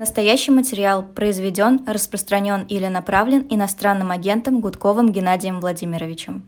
[0.00, 6.46] Настоящий материал произведен, распространен или направлен иностранным агентом Гудковым Геннадием Владимировичем.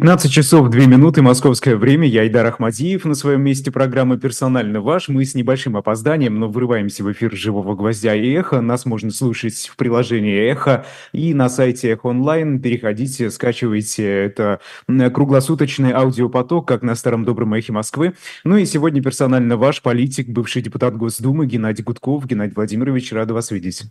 [0.00, 2.08] 15 часов 2 минуты московское время.
[2.08, 5.08] Я Идар Ахмадиев на своем месте программы «Персонально ваш».
[5.08, 8.62] Мы с небольшим опозданием, но врываемся в эфир «Живого гвоздя» и «Эхо».
[8.62, 12.62] Нас можно слушать в приложении «Эхо» и на сайте «Эхо онлайн».
[12.62, 14.08] Переходите, скачивайте.
[14.08, 18.14] Это круглосуточный аудиопоток, как на старом добром «Эхе Москвы».
[18.42, 22.24] Ну и сегодня «Персонально ваш» политик, бывший депутат Госдумы Геннадий Гудков.
[22.24, 23.82] Геннадий Владимирович, рада вас видеть.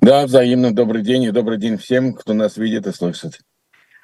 [0.00, 0.72] Да, взаимно.
[0.72, 3.40] Добрый день и добрый день всем, кто нас видит и слышит.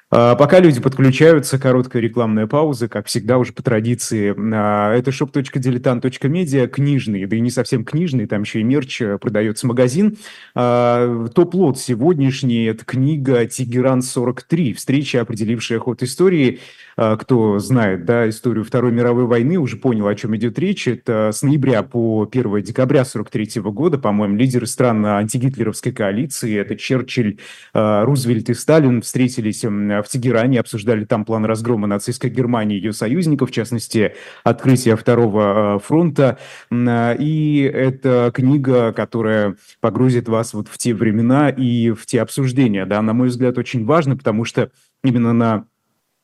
[0.09, 4.33] А, пока люди подключаются, короткая рекламная пауза, как всегда уже по традиции.
[4.53, 9.67] А, это shop.diletant.media, книжный, да и не совсем книжный, там еще и мерч э, продается
[9.67, 10.17] магазин.
[10.55, 16.61] А, топ-лот сегодняшний– это книга «Тегеран-43», встреча, определившая ход истории.
[16.97, 20.87] Кто знает да, историю Второй мировой войны, уже понял, о чем идет речь.
[20.87, 27.37] Это с ноября по 1 декабря 43 года, по-моему, лидеры стран антигитлеровской коалиции, это Черчилль,
[27.73, 33.49] Рузвельт и Сталин, встретились в Тегеране, обсуждали там план разгрома нацистской Германии и ее союзников,
[33.49, 34.13] в частности,
[34.43, 36.37] открытие второго э, фронта.
[36.71, 42.85] И это книга, которая погрузит вас вот в те времена и в те обсуждения.
[42.85, 44.71] Да, на мой взгляд, очень важно, потому что
[45.03, 45.65] именно на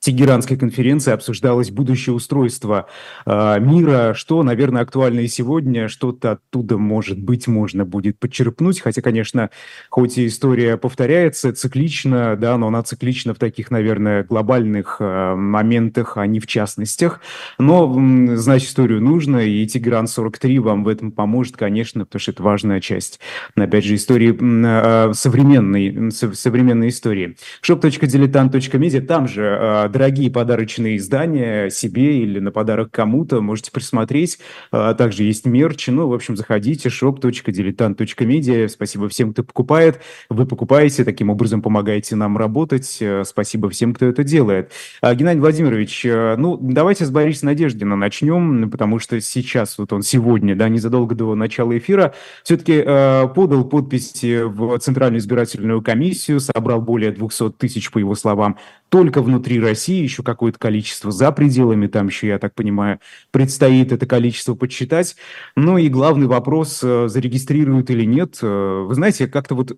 [0.04, 2.88] Тегеранской конференции обсуждалось будущее устройство
[3.26, 9.02] э, мира, что, наверное, актуально и сегодня, что-то оттуда, может быть, можно будет подчерпнуть, хотя,
[9.02, 9.50] конечно,
[9.90, 16.18] хоть и история повторяется циклично, да, но она циклична в таких, наверное, глобальных э, моментах,
[16.18, 17.22] а не в частностях,
[17.58, 22.44] но э, знать историю нужно, и Тегеран-43 вам в этом поможет, конечно, потому что это
[22.44, 23.22] важная часть,
[23.56, 27.38] опять же, истории э, современной, современной истории.
[27.66, 34.40] shop.diletant.media, там же дорогие подарочные издания себе или на подарок кому-то можете присмотреть.
[34.72, 35.88] А также есть мерч.
[35.88, 38.68] Ну, в общем, заходите shop.diletant.media.
[38.68, 40.02] Спасибо всем, кто покупает.
[40.30, 42.98] Вы покупаете, таким образом помогаете нам работать.
[43.00, 44.72] Э, спасибо всем, кто это делает.
[45.02, 50.02] А, Геннадий Владимирович, э, ну, давайте с Борисом Надеждина начнем, потому что сейчас, вот он
[50.02, 56.82] сегодня, да, незадолго до начала эфира, все-таки э, подал подписи в Центральную избирательную комиссию, собрал
[56.82, 58.58] более 200 тысяч, по его словам,
[58.90, 63.00] только внутри России России еще какое-то количество за пределами, там еще, я так понимаю,
[63.32, 65.18] предстоит это количество подсчитать.
[65.58, 68.40] Ну и главный вопрос, э, зарегистрируют или нет.
[68.42, 69.78] Э, вы знаете, как-то вот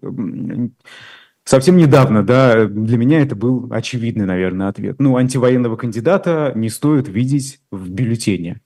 [1.48, 4.96] Совсем недавно, да, для меня это был очевидный, наверное, ответ.
[4.98, 8.62] Ну, антивоенного кандидата не стоит видеть в бюллетене.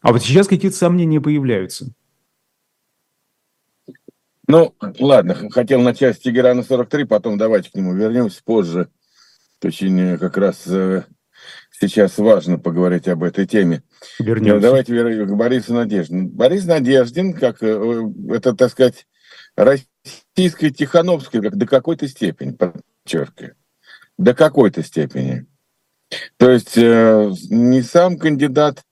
[0.00, 1.92] А вот сейчас какие-то сомнения появляются.
[4.48, 8.88] Ну, ладно, хотел начать с Тегерана 43, потом давайте к нему вернемся позже
[9.64, 11.04] очень э, как раз э,
[11.78, 13.82] сейчас важно поговорить об этой теме.
[14.18, 14.54] Вернемся.
[14.54, 16.28] Ну, давайте к Борису Надеждину.
[16.28, 19.06] Борис Надеждин, как э, это, так сказать,
[19.56, 23.56] российская Тихановская, как до какой-то степени, подчеркиваю,
[24.16, 25.46] до какой-то степени.
[26.38, 28.82] То есть не сам кандидат,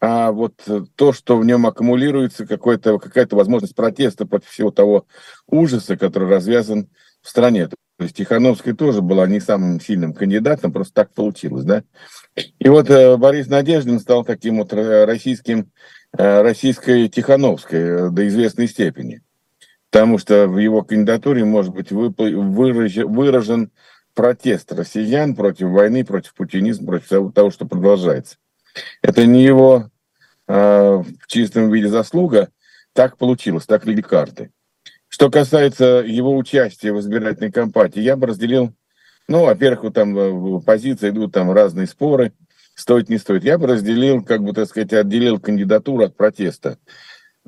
[0.00, 0.54] а вот
[0.94, 5.06] то, что в нем аккумулируется какая-то возможность протеста против всего того
[5.48, 6.88] ужаса, который развязан
[7.20, 7.68] в стране.
[8.02, 11.84] То есть Тихановская тоже была не самым сильным кандидатом, просто так получилось, да.
[12.58, 15.70] И вот э, Борис Надеждин стал таким вот э, российским,
[16.18, 19.22] э, российской Тихановской э, до известной степени.
[19.88, 23.70] Потому что в его кандидатуре может быть выражен, выражен
[24.14, 28.38] протест россиян против войны, против путинизма, против того, что продолжается.
[29.00, 29.90] Это не его
[30.48, 32.48] э, в чистом виде заслуга,
[32.94, 34.50] так получилось, так легли карты.
[35.12, 38.72] Что касается его участия в избирательной кампании, я бы разделил,
[39.28, 42.32] ну, во-первых, вот там в позиции идут там разные споры,
[42.74, 43.44] стоит, не стоит.
[43.44, 46.78] Я бы разделил, как бы, так сказать, отделил кандидатуру от протеста.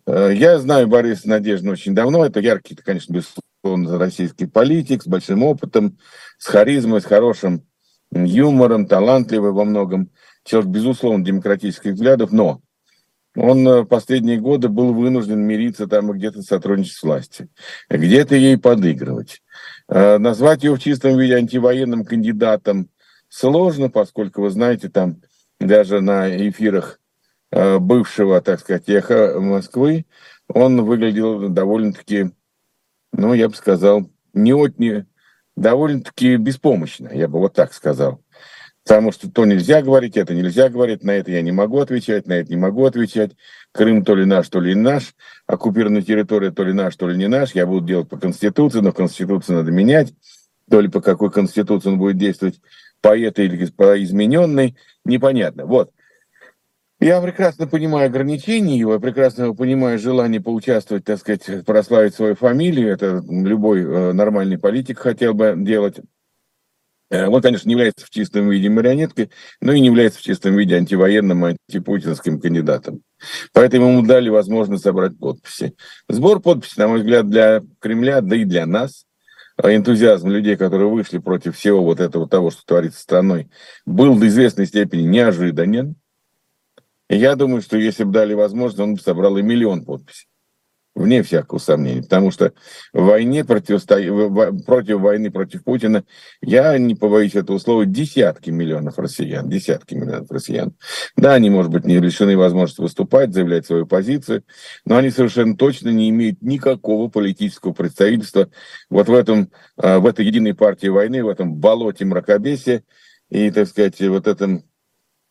[0.06, 2.26] Э, я знаю Бориса Надежду очень давно.
[2.26, 5.96] Это яркий, конечно, безусловно, российский политик с большим опытом,
[6.36, 7.64] с харизмой, с хорошим
[8.12, 10.10] юмором, талантливый во многом.
[10.44, 12.60] Человек, безусловно, демократических взглядов, но
[13.36, 17.48] он э, последние годы был вынужден мириться там где-то сотрудничать с властью,
[17.90, 19.42] где-то ей подыгрывать.
[19.88, 22.88] Э, назвать его в чистом виде антивоенным кандидатом
[23.28, 25.20] сложно, поскольку, вы знаете, там
[25.58, 27.00] даже на эфирах
[27.50, 30.06] э, бывшего, так сказать, эхо Москвы,
[30.48, 32.30] он выглядел довольно-таки,
[33.12, 35.06] ну, я бы сказал, не, не
[35.56, 38.23] довольно-таки беспомощно, я бы вот так сказал.
[38.84, 42.34] Потому что то нельзя говорить, это нельзя говорить, на это я не могу отвечать, на
[42.34, 43.32] это не могу отвечать.
[43.72, 45.14] Крым то ли наш, то ли не наш.
[45.46, 47.54] Оккупированная территория то ли наш, то ли не наш.
[47.54, 50.12] Я буду делать по Конституции, но Конституцию надо менять.
[50.70, 52.60] То ли по какой Конституции он будет действовать,
[53.00, 55.64] по этой или по измененной, непонятно.
[55.66, 55.90] Вот.
[57.00, 62.90] Я прекрасно понимаю ограничения его, я прекрасно понимаю желание поучаствовать, так сказать, прославить свою фамилию.
[62.90, 66.00] Это любой э, нормальный политик хотел бы делать.
[67.10, 69.30] Э, он, конечно, не является в чистом виде марионеткой,
[69.60, 73.02] но и не является в чистом виде антивоенным, антипутинским кандидатом.
[73.52, 75.74] Поэтому ему дали возможность собрать подписи.
[76.08, 79.04] Сбор подписей, на мой взгляд, для Кремля, да и для нас,
[79.62, 83.48] э, энтузиазм людей, которые вышли против всего вот этого того, что творится страной,
[83.86, 85.96] был до известной степени неожиданен.
[87.10, 90.26] Я думаю, что если бы дали возможность, он бы собрал и миллион подписей.
[90.94, 92.02] Вне всякого сомнения.
[92.02, 92.52] Потому что
[92.92, 93.96] в войне противосто...
[94.64, 96.04] против войны против Путина,
[96.40, 99.48] я не побоюсь этого слова, десятки миллионов россиян.
[99.48, 100.74] Десятки миллионов россиян.
[101.16, 104.44] Да, они, может быть, не лишены возможности выступать, заявлять свою позицию,
[104.84, 108.48] но они совершенно точно не имеют никакого политического представительства
[108.88, 112.84] вот в, этом, а, в этой единой партии войны, в этом болоте мракобесия
[113.30, 114.64] и, так сказать, вот этом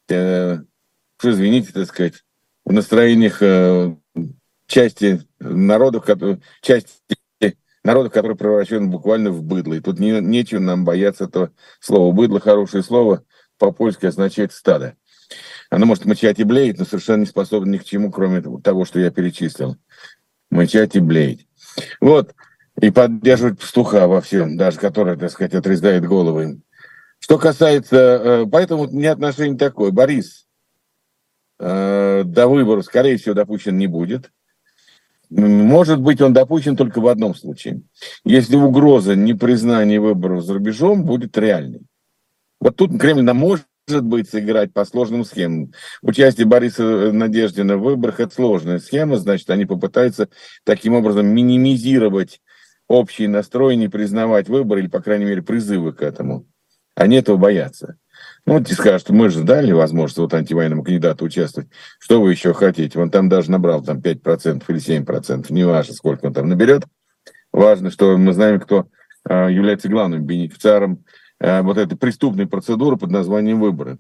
[0.10, 0.58] э,
[1.24, 2.24] извините, так сказать,
[2.66, 3.96] в настроениях э,
[4.68, 6.92] части народов, которые, части
[7.84, 9.74] народов, которые превращены буквально в быдло.
[9.74, 12.14] И тут не, нечего нам бояться этого слова.
[12.14, 13.24] Быдло, хорошее слово,
[13.58, 14.96] по-польски означает стадо.
[15.70, 19.00] Оно может мычать и блеять, но совершенно не способно ни к чему, кроме того, что
[19.00, 19.78] я перечислил.
[20.50, 21.48] Мычать и блеять.
[22.00, 22.36] Вот.
[22.80, 26.62] И поддерживать пастуха во всем, даже который, так сказать, отрезает головы.
[27.20, 27.98] Что касается...
[27.98, 29.92] Э, поэтому у меня отношение такое.
[29.92, 30.44] Борис,
[31.66, 34.32] Э, до выборов, скорее всего, допущен не будет.
[35.36, 37.82] Может быть, он допущен только в одном случае.
[38.24, 41.82] Если угроза непризнания выборов за рубежом будет реальной.
[42.60, 45.74] Вот тут Кремль нам может быть сыграть по сложным схемам.
[46.04, 50.30] Участие Бориса Надеждина в выборах– это сложная схема, значит, они попытаются
[50.64, 52.40] таким образом минимизировать
[52.88, 56.46] общий настрой, не признавать выборы или, по крайней мере, призывы к этому.
[56.96, 57.98] Они этого боятся.
[58.46, 61.70] Ну, вот тебе скажут, мы же дали возможность вот антивоенному кандидату участвовать.
[61.98, 63.00] Что вы еще хотите?
[63.00, 66.84] Он там даже набрал там 5% или 7%, не важно, сколько он там наберет.
[67.54, 68.88] Важно, что мы знаем, кто
[69.30, 71.06] э, является главным бенефициаром
[71.40, 73.98] э, вот этой преступной процедуры под названием выборы.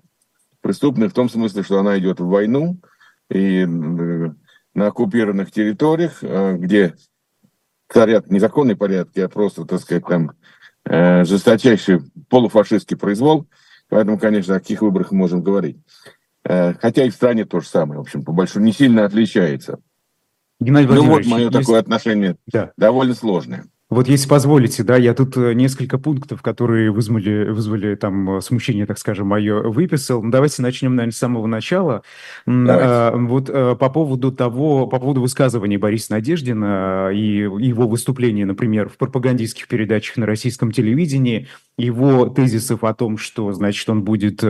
[0.59, 2.79] Преступной в том смысле, что она идет в войну
[3.29, 6.95] и э, на оккупированных территориях, э, где
[7.87, 10.31] царят незаконные порядки, а просто, так сказать, там
[10.85, 13.47] жесточайший полуфашистский произвол–
[13.93, 15.77] Поэтому, конечно, о каких выборах мы можем говорить.
[16.43, 19.77] Э, хотя и в стране то же самое, в общем, по большому, не сильно отличается.
[20.59, 21.53] Геннадий ну вот мое есть...
[21.53, 22.71] такое отношение да.
[22.75, 23.65] довольно сложное.
[23.93, 28.87] Вот если позволите, да, я тут э, несколько пунктов, которые вызвали, вызвали там э, смущение,
[28.87, 30.23] так скажем, мое, выписал.
[30.23, 32.01] Давайте начнем, наверное, с самого начала.
[32.47, 32.83] Давайте.
[32.83, 38.89] А, вот э, по поводу того, по поводу высказываний Бориса Надеждина и его выступления, например,
[38.89, 41.47] в пропагандистских передачах на российском телевидении,
[41.77, 44.43] его тезисов о том, что, значит, он будет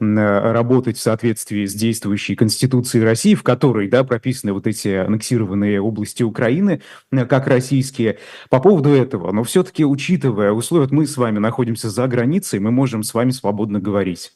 [0.00, 6.24] работать в соответствии с действующей Конституцией России, в которой, да, прописаны вот эти аннексированные области
[6.24, 6.82] Украины,
[7.12, 8.18] как российские.
[8.50, 13.02] По поводу этого, но все-таки учитывая условия, мы с вами находимся за границей, мы можем
[13.02, 14.32] с вами свободно говорить.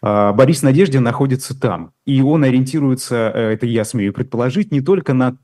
[0.00, 5.12] А, Борис Надеждин находится там, и он ориентируется, э, это я смею предположить, не только
[5.12, 5.36] на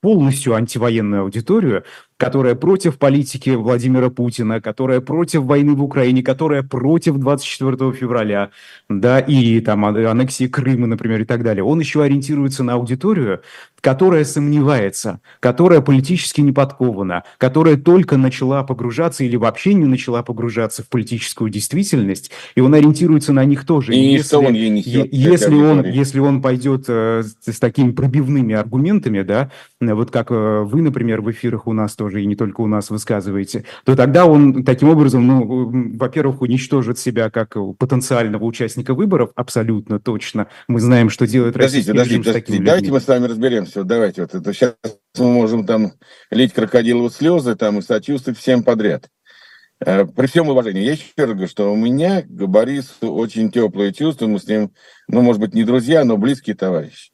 [0.00, 1.82] полностью антивоенную аудиторию,
[2.16, 8.50] которая против политики Владимира Путина, которая против войны в Украине, которая против 24 февраля,
[8.88, 11.62] да, и там аннексии Крыма, например, и так далее.
[11.62, 13.42] Он еще ориентируется на аудиторию,
[13.80, 20.82] которая сомневается, которая политически не подкована, которая только начала погружаться или вообще не начала погружаться
[20.82, 23.94] в политическую действительность, и он ориентируется на них тоже.
[23.94, 29.22] И, если, он ей несет, если, он, если он пойдет э, с такими пробивными аргументами,
[29.22, 29.50] да,
[29.80, 32.68] вот как э, вы, например, в эфирах у нас тоже тоже и не только у
[32.68, 39.30] нас высказываете, то тогда он таким образом, ну, во-первых, уничтожит себя как потенциального участника выборов,
[39.34, 40.46] абсолютно точно.
[40.68, 42.64] Мы знаем, что делает подождите, российский подождите, подождите.
[42.64, 43.82] Давайте мы с вами разберемся.
[43.82, 44.76] Давайте вот это сейчас
[45.18, 45.94] мы можем там
[46.30, 49.08] лить крокодиловые слезы там и сочувствовать всем подряд.
[49.84, 53.92] Э, при всем уважении, я еще раз говорю, что у меня к Борису очень теплые
[53.92, 54.70] чувства, мы с ним,
[55.08, 57.10] ну, может быть, не друзья, но близкие товарищи.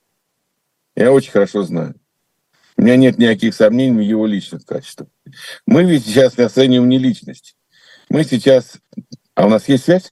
[0.95, 1.95] Я очень хорошо знаю.
[2.83, 5.09] У меня нет никаких сомнений в его личных качествах.
[5.67, 7.55] Мы ведь сейчас не оцениваем не личность.
[8.09, 8.79] Мы сейчас...
[9.37, 10.11] А у нас есть связь?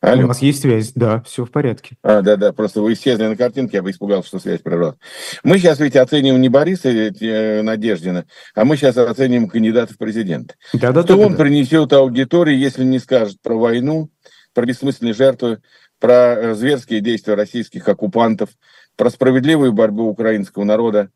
[0.00, 0.22] Алло.
[0.22, 1.96] У нас есть связь, да, все в порядке.
[2.04, 4.96] А, да, да, просто вы исчезли на картинке, я бы испугался, что связь прервалась.
[5.42, 10.54] Мы сейчас ведь оцениваем не Бориса э, Надеждина, а мы сейчас оцениваем кандидата в президенты.
[10.72, 11.38] Да, да, что да, он да.
[11.42, 14.08] принесет аудитории, если не скажет про войну,
[14.54, 15.58] про бессмысленные жертвы,
[15.98, 18.50] про э, зверские действия российских оккупантов,
[18.94, 21.10] про справедливую борьбу украинского народа,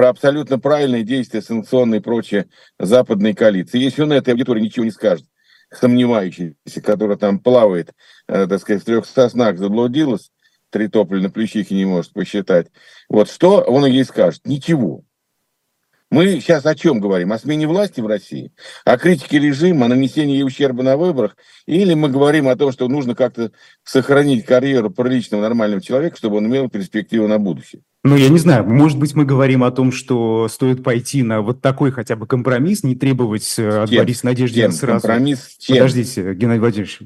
[0.00, 2.46] про абсолютно правильные действия санкционные и прочее
[2.78, 3.78] западной коалиции.
[3.78, 5.26] Если он этой аудитории ничего не скажет,
[5.70, 7.92] сомневающийся, которая там плавает,
[8.26, 10.32] э, так сказать, в трех соснах заблудилась,
[10.70, 12.68] три топли на плечихе не может посчитать.
[13.10, 14.40] Вот что он ей скажет?
[14.46, 15.04] Ничего.
[16.10, 17.34] Мы сейчас о чем говорим?
[17.34, 18.54] О смене власти в России?
[18.86, 21.36] О критике режима, о нанесении ущерба на выборах?
[21.66, 23.52] Или мы говорим о том, что нужно как-то
[23.84, 27.82] сохранить карьеру приличного, нормального человека, чтобы он имел перспективу на будущее?
[28.02, 31.60] Ну, я не знаю, может быть, мы говорим о том, что стоит пойти на вот
[31.60, 33.90] такой хотя бы компромисс, не требовать э, от?
[33.94, 35.06] Бориса Надеждина сразу.
[35.06, 35.76] Компромисс чем?
[35.76, 37.00] Подождите, Геннадий Владимирович.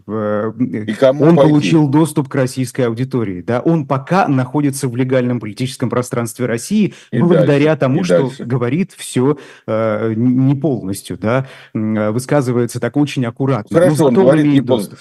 [0.88, 1.50] И кому он пойти?
[1.50, 3.60] получил доступ к российской аудитории, да?
[3.60, 8.44] Он пока находится в легальном политическом пространстве России и благодаря дальше, тому, что дальше.
[8.44, 9.36] говорит все
[9.66, 11.48] э, не полностью, да?
[11.72, 13.76] Высказывается так очень аккуратно.
[13.76, 14.98] Хорошо, он говорит не полностью.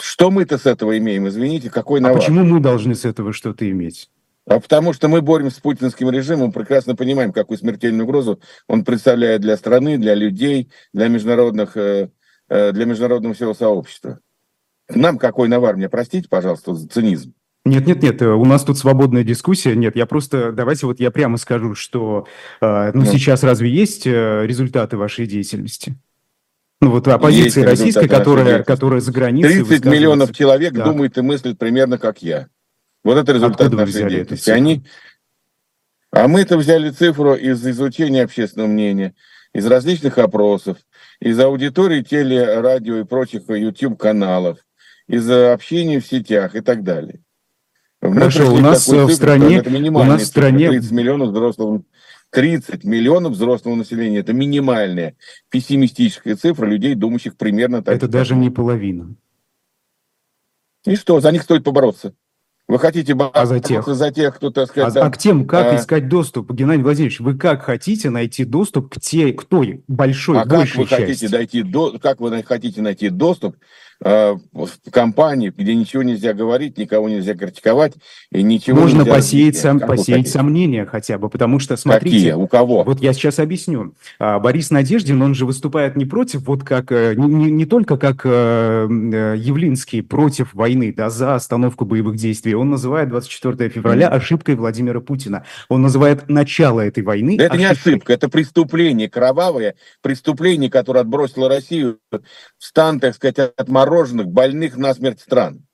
[0.00, 2.16] Что мы-то с этого имеем, извините, какой навар?
[2.16, 4.08] А почему мы должны с этого что-то иметь?
[4.48, 9.42] А потому что мы боремся с путинским режимом, прекрасно понимаем, какую смертельную угрозу он представляет
[9.42, 12.08] для страны, для людей, для, международных, э,
[12.48, 14.20] э, для международного всего сообщества.
[14.88, 15.76] Нам какой навар?
[15.76, 17.34] Мне простите, пожалуйста, за цинизм.
[17.66, 19.76] Нет, нет, нет, у нас тут свободная дискуссия.
[19.76, 22.26] Нет, я просто, давайте вот я прямо скажу, что
[22.62, 23.04] э, ну, ну.
[23.04, 25.94] сейчас разве есть результаты вашей деятельности?
[26.80, 29.62] Ну вот оппозиция российская, которая, которая за границей...
[29.62, 30.84] 30 миллионов человек да.
[30.84, 32.48] думает и мыслит примерно как я.
[33.08, 34.50] Вот это результат Откуда нашей деятельности.
[34.50, 34.84] Они...
[36.10, 39.14] А мы это взяли цифру из изучения общественного мнения,
[39.54, 40.76] из различных опросов,
[41.18, 44.58] из аудитории теле, радио и прочих YouTube-каналов,
[45.06, 47.20] из общения в сетях и так далее.
[48.02, 49.62] Хорошо, у нас в стране...
[49.62, 50.68] у нас в стране...
[50.68, 51.82] 30 миллионов взрослого
[52.28, 54.18] 30 миллионов взрослого населения.
[54.18, 55.16] Это минимальная
[55.48, 57.96] пессимистическая цифра людей, думающих примерно так.
[57.96, 59.14] Это даже не половина.
[60.84, 62.12] И что, за них стоит побороться.
[62.68, 64.94] Вы хотите а за тех, за тех кто, так сказать...
[64.96, 65.76] А, а к тем, как а...
[65.76, 66.52] искать доступ?
[66.52, 70.78] Геннадий Владимирович, вы как хотите найти доступ к те, к той большой, а большей как
[70.82, 71.02] вы части?
[71.06, 73.56] хотите дойти до, как вы хотите найти доступ
[74.00, 77.94] компании, где ничего нельзя говорить, никого нельзя критиковать
[78.30, 82.16] и ничего Можно нельзя посеять, сам, посеять сомнения хотя бы, потому что, смотрите...
[82.16, 82.32] Какие?
[82.32, 82.84] У кого?
[82.84, 83.94] Вот я сейчас объясню.
[84.20, 88.20] А, Борис Надеждин, он же выступает не против, вот как, э, не, не только как
[88.24, 88.86] э,
[89.36, 95.44] Явлинский против войны, да, за остановку боевых действий, он называет 24 февраля ошибкой Владимира Путина.
[95.68, 97.58] Он называет начало этой войны Это ошибкой.
[97.58, 101.98] не ошибка, это преступление кровавое, преступление, которое отбросило Россию
[102.58, 105.64] в стан, так сказать, отморозки замороженных, больных насмерть стран.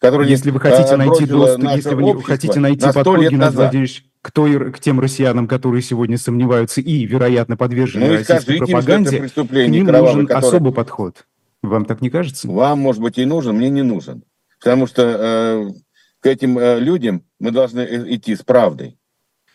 [0.00, 4.72] Которые если вы хотите найти доступ, если вы хотите найти подход, Геннадий Владимирович, к, той,
[4.72, 9.52] к тем россиянам, которые сегодня сомневаются и, вероятно, подвержены ну, российской скажите, пропаганде, им, к
[9.52, 10.48] ним нужен который...
[10.48, 11.26] особый подход.
[11.62, 12.48] Вам так не кажется?
[12.48, 14.24] Вам, может быть, и нужен, мне не нужен.
[14.58, 15.70] Потому что э,
[16.20, 18.98] к этим э, людям мы должны э, идти с правдой,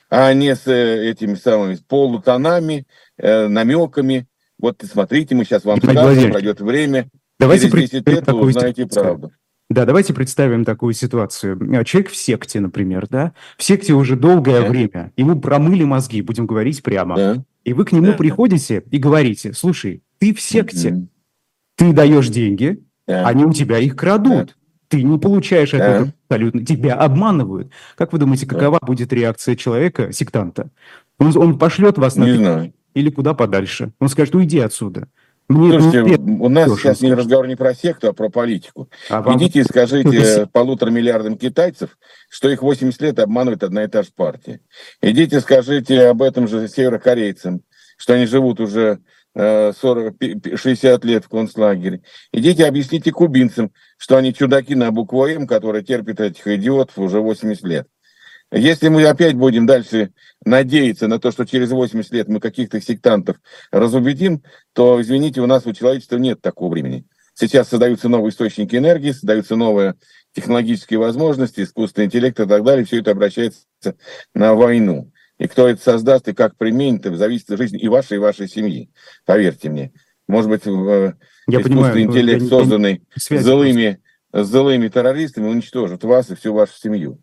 [0.09, 2.85] а не с э, этими самыми полутонами,
[3.17, 4.27] э, намеками.
[4.59, 7.09] Вот смотрите, мы сейчас вам скажем, пройдет время,
[7.39, 9.31] Давайте представим такую ситуацию.
[9.69, 11.59] Да, давайте представим такую ситуацию.
[11.75, 13.33] А, человек в секте, например, да?
[13.57, 14.69] В секте уже долгое да.
[14.69, 15.11] время.
[15.17, 17.15] Ему промыли мозги, будем говорить прямо.
[17.15, 17.43] Да.
[17.63, 18.13] И вы к нему да.
[18.13, 21.07] приходите и говорите, слушай, ты в секте, mm
[21.77, 23.27] ты даешь деньги, да.
[23.27, 24.47] они у тебя их крадут.
[24.47, 24.53] Да.
[24.87, 27.69] Ты не получаешь от этого абсолютно, тебя обманывают.
[27.97, 28.87] Как вы думаете, какова да.
[28.87, 30.69] будет реакция человека, сектанта?
[31.19, 32.23] Он, он пошлет вас на...
[32.23, 32.73] Не знаю.
[32.95, 33.91] Или куда подальше?
[33.99, 35.07] Он скажет, уйди отсюда.
[35.47, 38.89] Мне Слушайте, у нас сейчас не разговор не про секту, а про политику.
[39.09, 39.37] А вам...
[39.37, 41.99] Идите и скажите полутора миллиардам китайцев,
[42.29, 44.61] что их 80 лет обманывает одна и та же партия.
[45.01, 47.61] Идите скажите об этом же северокорейцам,
[47.97, 49.01] что они живут уже
[49.35, 52.01] 40, э, 60 лет в концлагере.
[52.31, 57.63] Идите объясните кубинцам, что они чудаки на букву М, которые терпят этих идиотов уже 80
[57.65, 57.87] лет.
[58.51, 60.11] Если мы опять будем дальше
[60.45, 63.37] надеяться на то, что через 80 лет мы каких-то сектантов
[63.71, 67.05] разубедим, то, извините, у нас у человечества нет такого времени.
[67.33, 69.95] Сейчас создаются новые источники энергии, создаются новые
[70.33, 72.85] технологические возможности, искусственный интеллект и так далее.
[72.85, 73.65] Все это обращается
[74.33, 75.11] на войну.
[75.37, 78.47] И кто это создаст и как применит, это зависит от жизни и вашей, и вашей
[78.47, 78.89] семьи.
[79.25, 79.91] Поверьте мне.
[80.27, 80.69] Может быть, э,
[81.47, 86.73] я искусственный понимаю, интеллект, я, созданный я, злыми, злыми террористами, уничтожит вас и всю вашу
[86.73, 87.19] семью.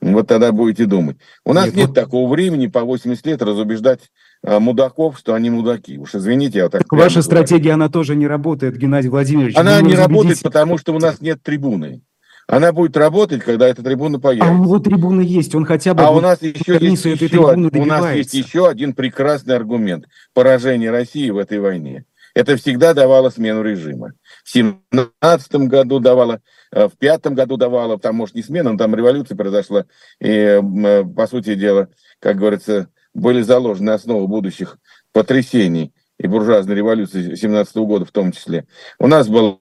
[0.00, 1.16] Вот тогда будете думать.
[1.44, 1.94] У нас нет, нет вот...
[1.94, 4.00] такого времени по 80 лет разубеждать
[4.44, 5.98] а, мудаков, что они мудаки.
[5.98, 6.82] Уж извините, я так...
[6.82, 7.22] так ваша говорю.
[7.22, 9.56] стратегия, она тоже не работает, Геннадий Владимирович.
[9.56, 12.02] Она не работает, потому что у нас нет трибуны.
[12.46, 14.50] Она будет работать, когда эта трибуна появится.
[14.50, 16.02] А у него трибуна есть, он хотя бы...
[16.02, 21.30] А у нас еще есть еще, у нас есть еще один прекрасный аргумент поражения России
[21.30, 22.04] в этой войне.
[22.34, 24.12] Это всегда давало смену режима.
[24.44, 26.40] В 17 году давало
[26.72, 29.86] Э, в пятом году давала, там, может, не смена, но там революция произошла,
[30.20, 31.88] и, э, по сути дела,
[32.20, 34.78] как говорится, были заложены основы будущих
[35.12, 38.66] потрясений и буржуазной революции 17 года в том числе.
[39.00, 39.58] У нас была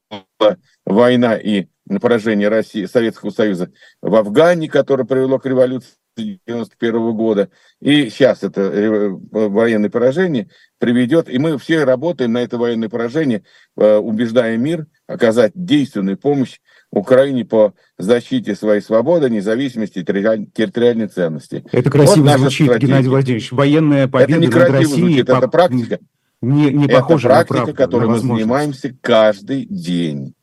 [0.86, 1.68] война и
[2.00, 3.72] поражение России, Советского Союза
[4.02, 7.50] в Афгане, которое привело к революции 91 года.
[7.82, 8.62] И сейчас это
[9.32, 10.50] военное поражение
[10.80, 13.44] приведет, и мы все работаем на это военное поражение,
[13.78, 16.60] э, убеждая мир оказать действенную помощь
[16.92, 21.64] Украине по защите своей свободы, независимости и территориальной ценности.
[21.72, 22.88] Это красиво вот звучит, стратегия.
[22.88, 23.52] Геннадий Владимирович.
[23.52, 25.32] Военная победа это не красиво над Россией звучит, по...
[25.34, 26.00] это практика.
[26.42, 30.34] Не, не это практика, на правду, которой мы занимаемся каждый день.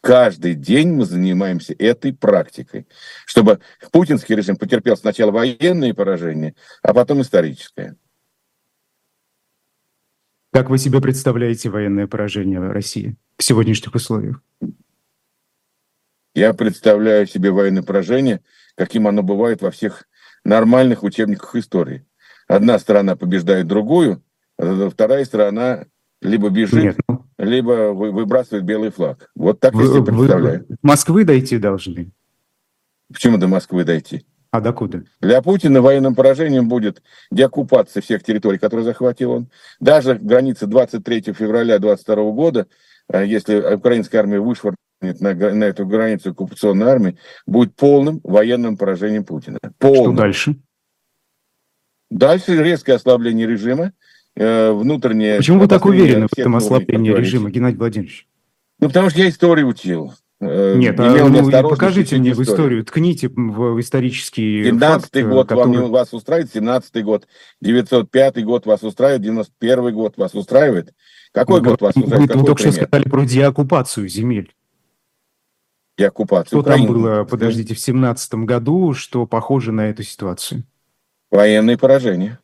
[0.00, 2.86] Каждый день мы занимаемся этой практикой,
[3.26, 3.60] чтобы
[3.92, 7.96] путинский режим потерпел сначала военные поражения, а потом историческое.
[10.52, 14.42] Как вы себе представляете военное поражение России в сегодняшних условиях?
[16.34, 18.40] Я представляю себе военное поражение,
[18.74, 20.08] каким оно бывает во всех
[20.44, 22.04] нормальных учебниках истории.
[22.48, 24.24] Одна страна побеждает другую,
[24.58, 25.86] а вторая страна
[26.20, 27.26] либо бежит, Нет, ну...
[27.38, 29.30] либо выбрасывает белый флаг.
[29.36, 30.66] Вот так вы, я себе представляю.
[30.68, 32.10] Вы Москвы дойти должны.
[33.12, 34.26] Почему до Москвы дойти?
[34.52, 35.04] А докуда?
[35.20, 39.48] Для Путина военным поражением будет деоккупация всех территорий, которые захватил он.
[39.78, 42.66] Даже границы 23 февраля 2022 года,
[43.12, 44.76] э, если украинская армия вышвырнет
[45.20, 47.16] на, на эту границу оккупационной армии,
[47.46, 49.58] будет полным военным поражением Путина.
[49.78, 50.14] Полным.
[50.14, 50.56] Что дальше?
[52.10, 53.92] Дальше резкое ослабление режима,
[54.34, 55.36] э, внутреннее...
[55.36, 58.26] Почему вы так уверены в этом ослаблении режима, Геннадий Владимирович?
[58.80, 60.12] Ну, потому что я историю учил.
[60.42, 65.76] Э, Нет, а, ну, покажите мне в историю, ткните в исторический 17 факт, год который...
[65.76, 67.28] вам, вас устраивает, 17 год,
[67.60, 70.94] 905 год вас устраивает, 91 год вас устраивает?
[71.32, 72.34] Какой ну, год вас устраивает?
[72.34, 74.54] Вы, вы только что сказали про деоккупацию земель.
[75.98, 76.86] Деоккупацию Что Украины.
[76.86, 80.64] там было, подождите, в 17 году, что похоже на эту ситуацию?
[81.30, 82.38] Военные поражения.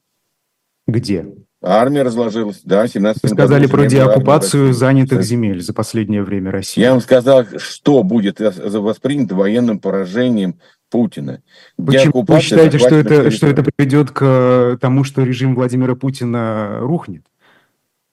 [0.87, 1.27] Где?
[1.67, 6.81] Армия разложилась, да, 17 Вы сказали про деоккупацию занятых земель за последнее время России.
[6.81, 11.43] Я вам сказал, что будет воспринято военным поражением Путина.
[11.77, 17.25] Почему вы считаете, что это, что это приведет к тому, что режим Владимира Путина рухнет?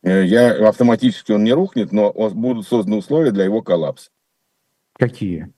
[0.02, 4.10] Э, я, автоматически он не рухнет, но будут созданы условия для его коллапса.
[4.98, 5.50] Какие?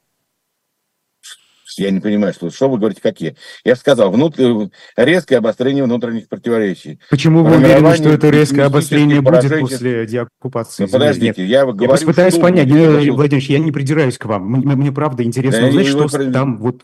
[1.78, 3.36] Я не понимаю, что, что вы говорите, какие.
[3.63, 4.69] Я сказал, внутр...
[4.95, 6.99] резкое обострение внутренних противоречий.
[7.10, 10.84] Почему вы уверены, что это резкое обострение будет после деоккупации?
[10.84, 11.49] Ну, подождите, Нет.
[11.49, 11.91] я говорю...
[11.91, 14.49] Я пытаюсь понять, Геннадий Владимирович, я не придираюсь к вам.
[14.51, 16.32] Мне, мне правда интересно да, узнать, что вы...
[16.32, 16.84] там вот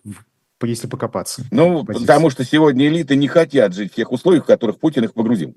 [0.64, 1.44] если покопаться.
[1.52, 5.14] Ну, потому что сегодня элиты не хотят жить в тех условиях, в которых Путин их
[5.14, 5.56] погрузил.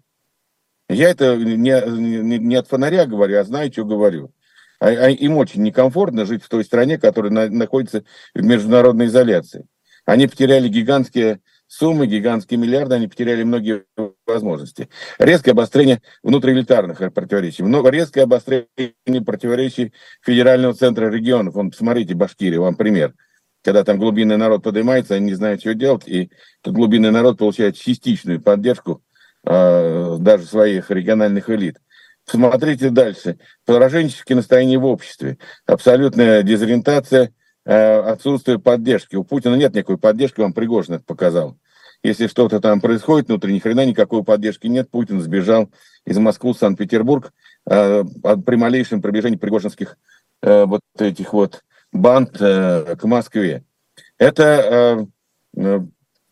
[0.89, 4.33] Я это не, не, не от фонаря говорю, а знаю, что говорю.
[4.81, 9.67] А, а им очень некомфортно жить в той стране, которая на, находится в международной изоляции.
[10.05, 13.85] Они потеряли гигантские суммы, гигантские миллиарды, они потеряли многие
[14.27, 14.89] возможности.
[15.19, 18.69] Резкое обострение внутриэлитарных противоречий, много резкое обострение
[19.25, 21.55] противоречий федерального центра регионов.
[21.55, 23.15] Вон, посмотрите, Башкирия, вам пример.
[23.63, 26.31] Когда там глубинный народ поднимается, они не знают, что делать, и
[26.65, 29.03] глубинный народ получает частичную поддержку
[29.45, 31.79] э, даже своих региональных элит.
[32.27, 33.39] Смотрите дальше.
[33.67, 35.39] Пораженческие настроения в обществе.
[35.67, 37.33] Абсолютная дезориентация,
[37.65, 39.17] э, отсутствие поддержки.
[39.17, 41.59] У Путина нет никакой поддержки, вам Пригожин это показал.
[42.03, 44.91] Если что-то там происходит внутри, ни хрена никакой поддержки нет.
[44.91, 45.71] Путин сбежал
[46.07, 47.33] из Москвы в Санкт-Петербург
[47.67, 48.05] э,
[48.47, 49.97] при малейшем приближении пригожинских
[50.43, 53.63] э, вот этих вот банд к Москве.
[54.19, 55.07] Это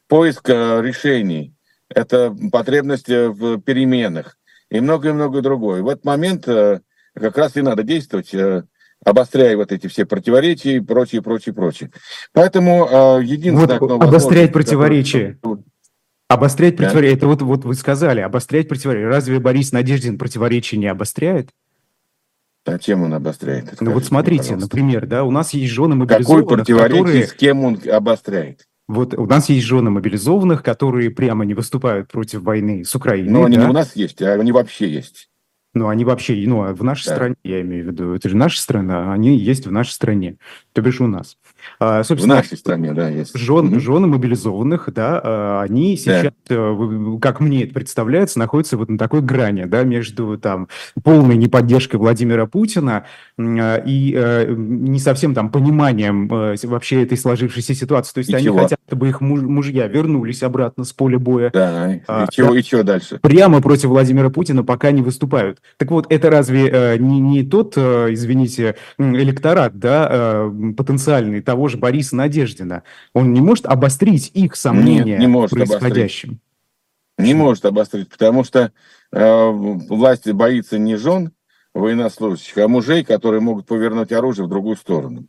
[0.09, 1.55] поиск решений,
[1.89, 4.37] это потребность в переменах,
[4.73, 5.83] и многое-многое другое.
[5.83, 6.81] В этот момент э,
[7.15, 8.65] как раз и надо действовать, э,
[9.05, 11.91] обостряя вот эти все противоречия и прочее, прочее, прочее.
[12.33, 13.79] Поэтому э, единственное...
[13.79, 15.39] Вот, обострять противоречия.
[16.27, 17.11] Обострять противоречия.
[17.11, 17.19] Да.
[17.19, 19.09] Это вот, вот вы сказали, обострять противоречия.
[19.09, 21.51] Разве Борис Надеждин противоречия не обостряет?
[22.65, 23.79] А чем он обостряет?
[23.81, 27.27] Ну вот смотрите, мне, например, да, у нас есть жены мобилизованных, Какое противоречие, которые...
[27.27, 28.67] с кем он обостряет?
[28.93, 33.31] Вот у нас есть жены мобилизованных, которые прямо не выступают против войны с Украиной.
[33.31, 33.65] Но они да?
[33.65, 35.31] не у нас есть, а они вообще есть.
[35.73, 37.15] Ну, они вообще, ну, а в нашей да.
[37.15, 40.37] стране, я имею в виду, это же наша страна, они есть в нашей стране,
[40.75, 41.39] то бишь у нас.
[41.79, 43.37] А, собственно, в нашей стране, да, есть.
[43.37, 43.81] Жен, угу.
[43.81, 46.55] Жены мобилизованных, да, а, они сейчас, да.
[46.55, 50.69] Э, как мне это представляется, находятся вот на такой грани, да, между там
[51.03, 53.05] полной неподдержкой Владимира Путина
[53.39, 58.15] а, и э, не совсем там пониманием э, вообще этой сложившейся ситуации.
[58.15, 58.59] То есть и они чего?
[58.59, 61.51] хотят, чтобы их муж, мужья вернулись обратно с поля боя.
[61.53, 63.19] Да, и, а, чего, и чего дальше?
[63.23, 65.61] Прямо против Владимира Путина пока не выступают.
[65.79, 72.83] Так вот, это разве не, не тот, извините, электорат, да, потенциальный, того же Бориса Надеждина.
[73.13, 76.41] Он не может обострить их сомнения Нет, не может происходящем?
[77.19, 77.29] Обострить.
[77.29, 78.73] Не может обострить, потому что
[79.13, 81.33] э, власть боится не жен
[81.75, 85.27] военнослужащих, а мужей, которые могут повернуть оружие в другую сторону.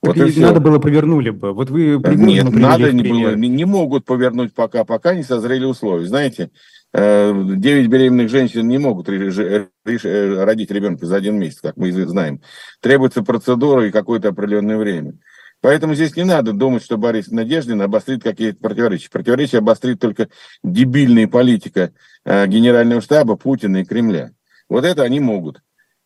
[0.00, 1.52] Вот надо было повернули бы.
[1.52, 3.34] Вот вы Нет, надо не было.
[3.34, 6.06] Не могут повернуть пока, пока не созрели условия.
[6.06, 6.50] Знаете,
[6.94, 12.40] 9 э, беременных женщин не могут э, родить ребенка за один месяц, как мы знаем.
[12.80, 15.18] Требуется процедура и какое-то определенное время.
[15.60, 19.10] Поэтому здесь не надо думать, что Борис Надеждин обострит какие-то противоречия.
[19.10, 20.28] Противоречия обострит только
[20.62, 21.92] дебильная политика
[22.24, 24.30] э, Генерального штаба, Путина и Кремля.
[24.68, 25.60] Вот это они могут.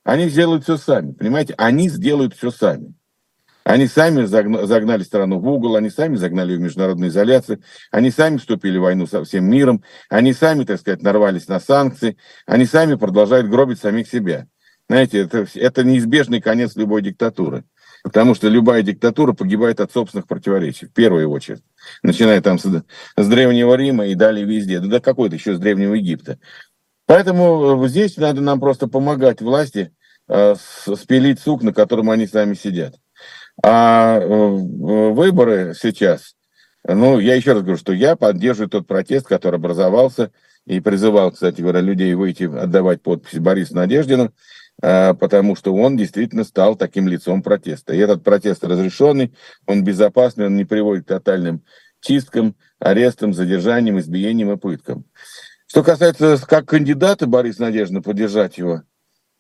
[0.05, 1.55] Они сделают все сами, понимаете?
[1.59, 2.95] Они сделают все сами.
[3.65, 7.63] Они сами загнали страну в угол, они сами загнали ее в международную изоляцию,
[7.93, 12.17] они сами вступили в войну со всем миром, они сами, так сказать, нарвались на санкции,
[12.45, 14.49] они сами продолжают гробить самих себя.
[14.89, 17.65] Знаете, это, это неизбежный конец любой диктатуры.
[18.03, 21.63] Потому что любая диктатура погибает от собственных противоречий, в первую очередь.
[22.03, 24.81] Начиная там с, с Древнего Рима и далее везде.
[24.81, 26.39] Да, да какой-то еще с Древнего Египта.
[27.07, 29.93] Поэтому э, здесь надо нам просто помогать власти
[30.29, 30.55] э,
[30.97, 32.97] спилить сук, на котором они сами сидят.
[33.63, 36.35] А э, выборы сейчас,
[36.87, 40.33] ну, я еще раз говорю, что я поддерживаю тот протест, который образовался,
[40.67, 44.31] и призывал, кстати говоря, людей выйти отдавать подпись Борису Надеждину, э,
[44.81, 47.95] потому что он действительно стал таким лицом протеста.
[47.95, 49.33] И этот протест разрешенный,
[49.67, 51.63] он безопасный, он не приводит к тотальным
[52.01, 55.05] чисткам, арестам, задержаниям, избиениям и пыткам.
[55.67, 58.83] Что касается как кандидата Бориса Надеждина, поддержать его,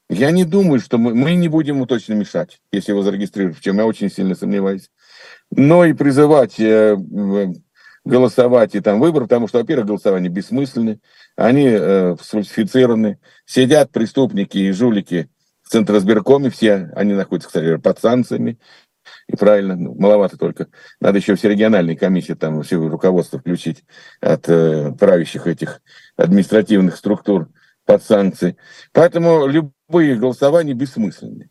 [0.09, 3.63] я не думаю, что мы, мы не будем ему точно мешать, если его зарегистрируют, в
[3.63, 4.91] чем я очень сильно сомневаюсь.
[5.51, 6.97] Но и призывать э,
[8.05, 11.01] голосовать и там выбор, потому что, во-первых, голосование бессмысленны,
[11.43, 15.29] они э, сфальсифицированы, сидят преступники и жулики
[15.63, 18.61] в Центросберкоме, все они находятся, кстати, под санкциями,
[19.27, 20.69] и правильно, ну, маловато только.
[21.01, 23.83] Надо еще все региональные комиссии, там все руководство включить
[24.21, 25.81] от э, правящих этих
[26.17, 27.49] административных структур
[27.85, 28.57] под санкции.
[28.93, 31.51] Поэтому любые голосования бессмысленны.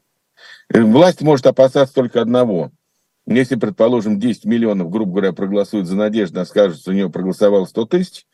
[0.73, 2.71] Э, власть может опасаться только одного.
[3.27, 7.65] Если, предположим, 10 миллионов, грубо говоря, проголосуют за Надежду, а скажут, что у нее проголосовало
[7.65, 8.25] 100 тысяч,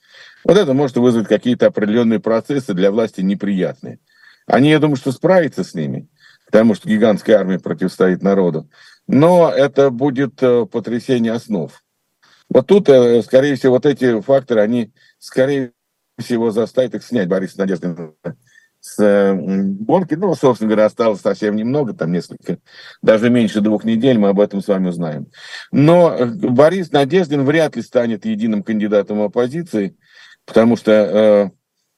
[0.48, 4.00] вот это может вызвать какие-то определенные процессы для власти неприятные.
[4.46, 6.08] Они, я думаю, что справятся с ними,
[6.46, 8.70] потому что гигантская армия противостоит народу.
[9.08, 11.70] Но это будет э, потрясение основ.
[12.50, 15.74] Вот тут, э, скорее всего, вот эти факторы, они, скорее
[16.18, 18.14] всего, заставят их снять Бориса Надеждина
[18.80, 20.14] с гонки.
[20.14, 22.60] Ну, собственно говоря, осталось совсем немного, там несколько,
[23.02, 25.28] даже меньше двух недель, мы об этом с вами узнаем.
[25.74, 29.98] Но э, Борис Надеждин вряд ли станет единым кандидатом оппозиции,
[30.48, 31.50] потому что э,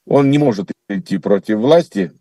[0.06, 2.12] он не может идти против власти,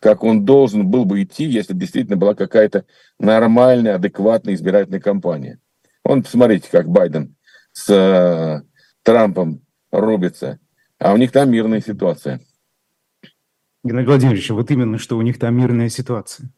[0.00, 2.84] как он должен был бы идти, если действительно была какая-то
[3.18, 5.58] нормальная, адекватная избирательная кампания.
[6.04, 7.36] Он, посмотрите, как Байден
[7.72, 8.62] с э,
[9.02, 10.58] Трампом рубится,
[10.98, 12.40] а у них там мирная ситуация.
[13.82, 16.50] Геннадий Владимирович, вот именно, что у них там мирная ситуация.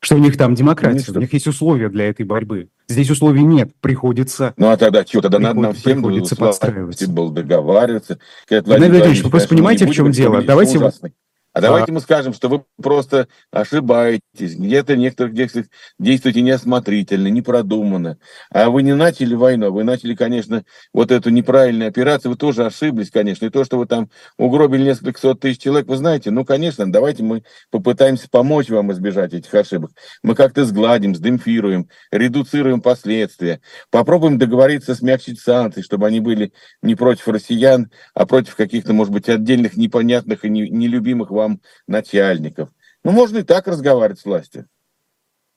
[0.00, 2.70] Что у них там демократия, ну, у них есть условия для этой борьбы.
[2.88, 4.54] Здесь условий нет, приходится...
[4.56, 7.08] Ну а тогда что, тогда надо нам всем приходится подстраиваться.
[7.08, 8.18] был договариваться.
[8.48, 10.42] Геннадий Владимирович, вы просто понимаете, в чем дело?
[10.42, 10.78] Давайте...
[10.78, 11.12] Ужасный.
[11.58, 15.66] А давайте мы скажем, что вы просто ошибаетесь, где-то в некоторых действиях
[15.98, 18.18] действуете неосмотрительно, непродуманно.
[18.52, 20.62] А вы не начали войну, а вы начали, конечно,
[20.94, 23.46] вот эту неправильную операцию, вы тоже ошиблись, конечно.
[23.46, 27.24] И то, что вы там угробили несколько сот тысяч человек, вы знаете, ну, конечно, давайте
[27.24, 27.42] мы
[27.72, 29.90] попытаемся помочь вам избежать этих ошибок.
[30.22, 37.26] Мы как-то сгладим, сдемпфируем, редуцируем последствия, попробуем договориться, смягчить санкции, чтобы они были не против
[37.26, 42.68] россиян, а против каких-то, может быть, отдельных непонятных и нелюбимых вам вам начальников.
[43.04, 44.66] Ну, можно и так разговаривать с властью.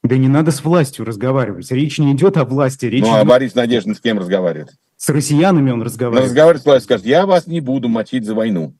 [0.04, 1.70] Да не надо с властью разговаривать.
[1.72, 2.86] Речь не идет о власти.
[2.86, 3.28] Речь ну, а идет...
[3.28, 4.72] Борис Надеждин с кем разговаривает?
[4.98, 6.24] С россиянами он разговаривает.
[6.24, 8.76] Он разговаривает с властью, скажет, я вас не буду мочить за войну.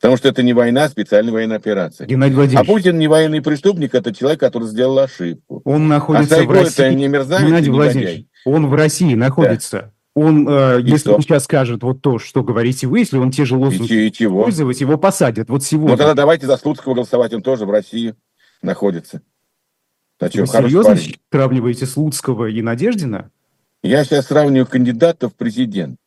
[0.00, 2.06] Потому что это не война, а специальная военная операция.
[2.06, 2.68] Геннадий Владимирович.
[2.68, 5.60] А Путин не военный преступник, это человек, который сделал ошибку.
[5.64, 6.84] Он находится а в России.
[6.84, 9.76] это не мерзавец, Геннадий Владимирович, он в России находится.
[9.76, 9.92] Да.
[10.18, 11.14] Он, э, если что?
[11.14, 14.10] он сейчас скажет вот то, что говорите вы, если он те же лозунги и, и
[14.10, 15.48] использовать, его посадят.
[15.48, 15.92] Вот сегодня.
[15.92, 18.16] Ну тогда давайте за Слуцкого голосовать, он тоже в России
[18.60, 19.22] находится.
[20.16, 21.20] Что, вы серьезно парень.
[21.30, 23.30] сравниваете Слуцкого и Надеждина?
[23.84, 25.98] Я сейчас сравниваю кандидатов в президенты.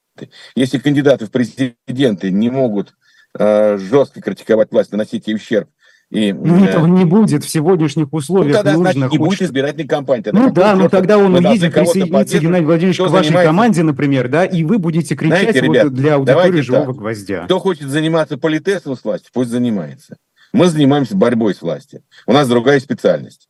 [0.56, 2.94] Если кандидаты в президенты не могут
[3.40, 5.70] э, жестко критиковать власть, наносить ей ущерб
[6.12, 8.58] и, ну, этого не будет в сегодняшних условиях.
[8.58, 10.24] Ну, тогда, значит, не будет избирательной кампании.
[10.24, 13.50] Тогда ну да, но тогда он уедет, присоединится, Геннадий Владимирович, к вашей занимается?
[13.50, 16.96] команде, например, да, и вы будете кричать Знаете, ребят, вот для аудитории живого так.
[16.98, 17.46] гвоздя.
[17.46, 20.18] Кто хочет заниматься политесом с властью, пусть занимается.
[20.52, 22.02] Мы занимаемся борьбой с властью.
[22.28, 23.48] У нас другая специальность.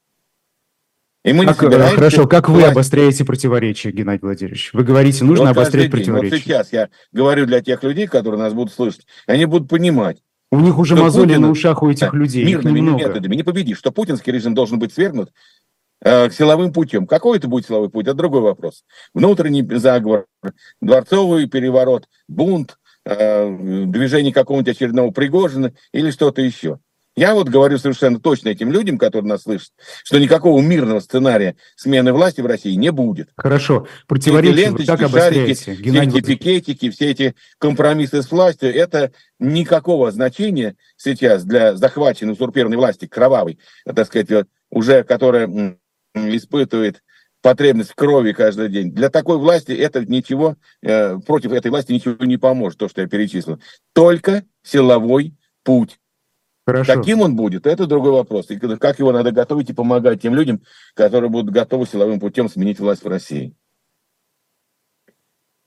[1.24, 2.74] И мы как, не э, хорошо, как вы власть.
[2.74, 4.70] обостряете противоречия, Геннадий Владимирович?
[4.74, 6.36] Вы говорите, нужно вот обострять противоречия.
[6.36, 10.18] Вот сейчас я говорю для тех людей, которые нас будут слышать, они будут понимать,
[10.52, 12.46] у них уже мозоли Путин, на ушах у этих людей.
[12.46, 13.08] Мирными немного.
[13.08, 13.78] методами не победишь.
[13.78, 15.32] Что путинский режим должен быть свергнут,
[16.04, 17.08] э, силовым путем.
[17.08, 18.06] Какой это будет силовой путь?
[18.06, 18.84] Это другой вопрос.
[19.14, 20.26] Внутренний заговор,
[20.82, 26.80] дворцовый переворот, бунт, э, движение какого-нибудь очередного Пригожина или что-то еще.
[27.16, 29.72] Я вот говорю совершенно точно этим людям, которые нас слышат,
[30.04, 33.30] что никакого мирного сценария смены власти в России не будет.
[33.36, 33.88] Хорошо.
[34.08, 40.76] Противоречие вы так шарики, все эти пикетики, все эти компромиссы с властью, это никакого значения
[40.96, 45.78] сейчас для захваченной узурпированной власти, кровавой, так сказать, уже которая
[46.16, 47.04] испытывает
[47.42, 48.92] потребность в крови каждый день.
[48.92, 53.08] Для такой власти это ничего, э, против этой власти ничего не поможет, то, что я
[53.08, 53.60] перечислил.
[53.94, 55.98] Только силовой путь.
[56.66, 56.94] Хорошо.
[56.94, 58.50] Каким он будет, это другой вопрос.
[58.50, 60.62] И как его надо готовить и помогать тем людям,
[60.94, 63.56] которые будут готовы силовым путем сменить власть в России.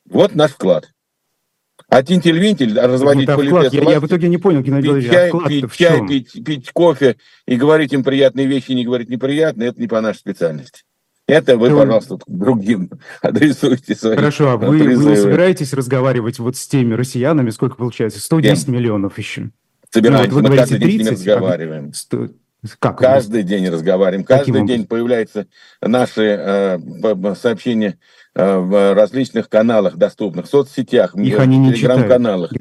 [0.09, 0.91] Вот наш вклад.
[1.89, 5.49] А тинтель-винтель, разводить ну, политес я, я в итоге не понял, Геннадий пить чай, а
[5.49, 9.89] пить, чай пить, пить кофе и говорить им приятные вещи, не говорить неприятные, это не
[9.89, 10.83] по нашей специальности.
[11.27, 12.91] Это вы, пожалуйста, другим
[13.23, 18.21] адресуйте свои Хорошо, а вы, вы не собираетесь разговаривать вот с теми россиянами, сколько получается?
[18.21, 18.75] 110 Кем?
[18.75, 19.51] миллионов еще
[19.95, 21.93] собираемся, ну, вот мы каждый 30, день с ними разговариваем.
[22.13, 22.99] А, как?
[22.99, 25.47] Каждый день разговариваем, каждый Каким день появляются
[25.81, 27.99] наши э, сообщения
[28.35, 32.53] э, в различных каналах доступных, в соцсетях, Их в телеграм-каналах,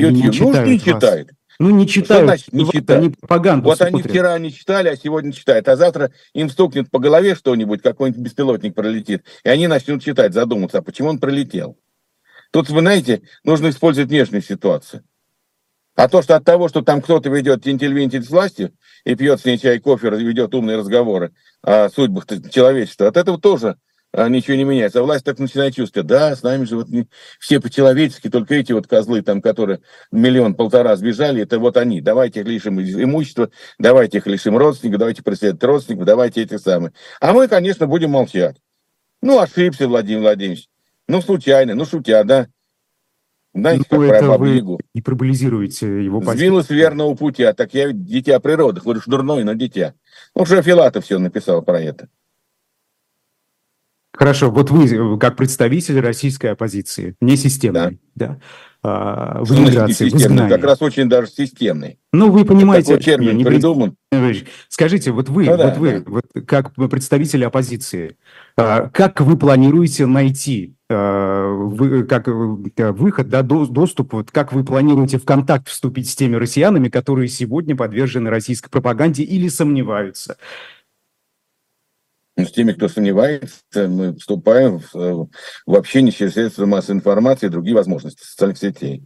[0.00, 0.08] YouTube.
[0.08, 1.30] Они не читают ну, не читают.
[1.58, 2.06] Ну, не читают.
[2.06, 3.04] Что значит не читают?
[3.04, 3.94] Они пропаганду Вот смотрят.
[3.94, 5.68] они вчера не читали, а сегодня читают.
[5.68, 10.78] А завтра им стукнет по голове что-нибудь, какой-нибудь беспилотник пролетит, и они начнут читать, задуматься,
[10.78, 11.78] а почему он пролетел.
[12.50, 15.04] Тут, вы знаете, нужно использовать внешнюю ситуацию.
[15.94, 18.72] А то, что от того, что там кто-то ведет тинтель-винтель с властью
[19.04, 23.76] и пьет с ней чай, кофе, ведет умные разговоры о судьбах человечества, от этого тоже
[24.14, 25.00] а, ничего не меняется.
[25.00, 28.72] А власть так начинает чувствовать, да, с нами же вот не, все по-человечески, только эти
[28.72, 32.00] вот козлы, там, которые миллион-полтора сбежали, это вот они.
[32.00, 36.92] Давайте их лишим имущества, давайте их лишим родственников, давайте преследовать родственников, давайте эти самые.
[37.20, 38.56] А мы, конечно, будем молчать.
[39.22, 40.68] Ну, ошибся Владимир Владимирович.
[41.08, 42.48] Ну, случайно, ну, шутя, да.
[43.54, 46.38] Знаете, ну, как про вы гиперболизируете его позицию.
[46.38, 49.94] Сбилась верного пути, а так я ведь дитя природы, говоришь, дурной, но дитя.
[50.34, 52.08] Ну, уже Филатов все написал про это.
[54.14, 58.40] Хорошо, вот вы, как представитель российской оппозиции, не системной, да, да
[58.82, 60.50] в эмиграции, в изгнании.
[60.50, 61.98] Как раз очень даже системный.
[62.12, 62.88] Ну, вы понимаете...
[62.88, 63.96] Такой термин не придуман.
[64.68, 66.10] Скажите, вот вы, ну, да, вот вы, да.
[66.10, 68.16] вот как представитель оппозиции,
[68.56, 74.64] а, как вы планируете найти а, вы, как э, выход, да, доступ, вот как вы
[74.64, 80.36] планируете в контакт вступить с теми россиянами, которые сегодня подвержены российской пропаганде или сомневаются?
[82.36, 85.26] С теми, кто сомневается, мы вступаем в, э,
[85.66, 89.04] в общение через средства массовой информации и другие возможности социальных сетей.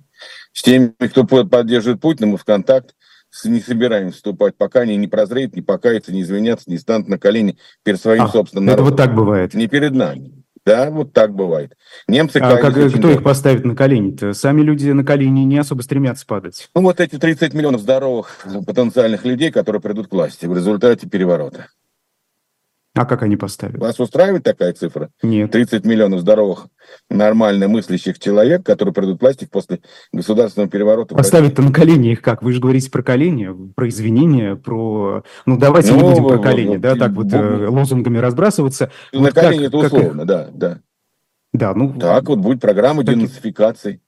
[0.53, 2.95] С теми, кто поддерживает Путина, мы в контакт
[3.45, 7.59] не собираем вступать, пока они не прозреют, не покаются, не извинятся, не станут на колени
[7.83, 8.87] перед своим а, собственным народом.
[8.87, 9.55] Это вот так бывает?
[9.55, 10.45] Не перед нами.
[10.65, 11.75] Да, вот так бывает.
[12.09, 12.39] Немцы...
[12.39, 14.33] А как, кто их поставит на колени-то?
[14.33, 16.69] Сами люди на колени не особо стремятся падать.
[16.75, 21.69] Ну, вот эти 30 миллионов здоровых потенциальных людей, которые придут к власти в результате переворота.
[22.97, 23.79] А как они поставят?
[23.79, 25.11] Вас устраивает такая цифра?
[25.23, 25.53] Нет.
[25.53, 26.69] 30 миллионов здоровых,
[27.11, 29.81] нормально мыслящих человек, которые придут в власти после
[30.13, 31.15] государственного переворота.
[31.15, 32.43] Поставят-то на колени их как?
[32.43, 35.25] Вы же говорите про колени, про извинения, про...
[35.45, 38.91] Ну, давайте ну, не будем про колени, да, так вот э, лозунгами разбрасываться.
[39.13, 40.27] На вот колени как, это условно, как...
[40.27, 40.81] да, да.
[41.53, 41.99] Да, ну...
[41.99, 43.15] Так вот будет программа так...
[43.15, 44.01] денацификации.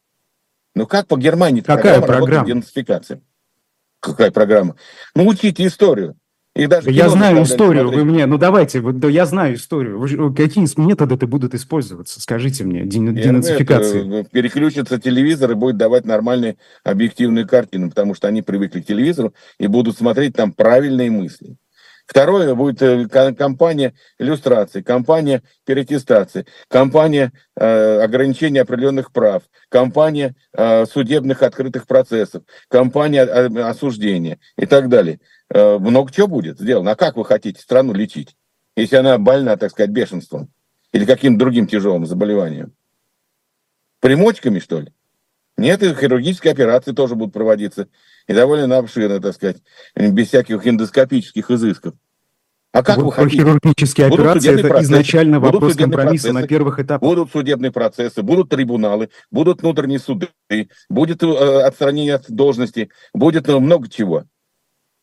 [0.74, 2.24] Ну, как по Германии Какая программа?
[2.24, 2.46] программа?
[2.46, 3.20] денацификации?
[4.00, 4.76] Какая программа?
[5.14, 6.16] Ну, учите историю.
[6.58, 8.04] И даже я знаю историю, смотреть.
[8.04, 9.98] вы мне, ну давайте, вот, да, я знаю историю.
[10.00, 12.20] Вы, какие методы это будут использоваться?
[12.20, 14.26] Скажите мне, денацификации.
[14.32, 19.68] Переключится телевизор и будет давать нормальные объективные картины, потому что они привыкли к телевизору и
[19.68, 21.56] будут смотреть там правильные мысли.
[22.08, 31.42] Второе будет э, кампания иллюстрации, кампания перетестации, кампания э, ограничения определенных прав, кампания э, судебных
[31.42, 35.20] открытых процессов, кампания э, осуждения и так далее.
[35.50, 36.92] Э, много чего будет сделано.
[36.92, 38.36] А как вы хотите страну лечить,
[38.76, 40.50] если она больна, так сказать, бешенством
[40.92, 42.74] или каким-то другим тяжелым заболеванием?
[44.00, 44.92] Примочками, что ли?
[45.56, 47.88] Нет, и хирургические операции тоже будут проводиться.
[48.28, 49.56] И довольно обширно, так сказать,
[49.96, 51.94] без всяких эндоскопических изысков.
[52.72, 53.38] А как вот вы хотите?
[53.38, 57.00] Хирургические будут операции– это процессы, изначально вопрос компромисса процессы, на первых этапах.
[57.00, 60.28] Будут судебные процессы, будут трибуналы, будут внутренние суды,
[60.88, 64.24] будет э, отстранение от должности, будет э, много чего.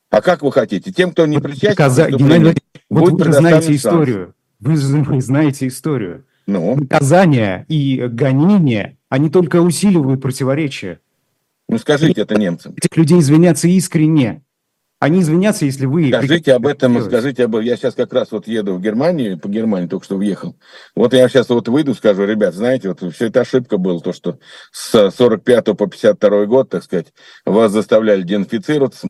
[0.10, 0.92] А как вы хотите?
[0.92, 1.76] Тем, кто не причастен...
[1.76, 2.10] Каза...
[2.10, 4.34] Геннадий вот вы знаете историю.
[4.60, 6.26] Вы, вы знаете историю.
[6.48, 6.76] Ну?
[6.76, 11.00] Наказания и гонения, они только усиливают противоречия.
[11.68, 12.74] Ну, скажите это немцам.
[12.78, 14.44] Этих людей извиняться искренне.
[15.00, 16.10] они извинятся, если вы...
[16.10, 17.08] Скажите об этом, делать.
[17.08, 17.66] скажите об этом.
[17.66, 20.56] Я сейчас как раз вот еду в Германию, по Германии только что въехал.
[20.96, 24.38] Вот я сейчас вот выйду, скажу, ребят, знаете, вот все это ошибка была, то, что
[24.72, 27.08] с 45 по 52 год, так сказать,
[27.46, 29.08] вас заставляли денацифицироваться,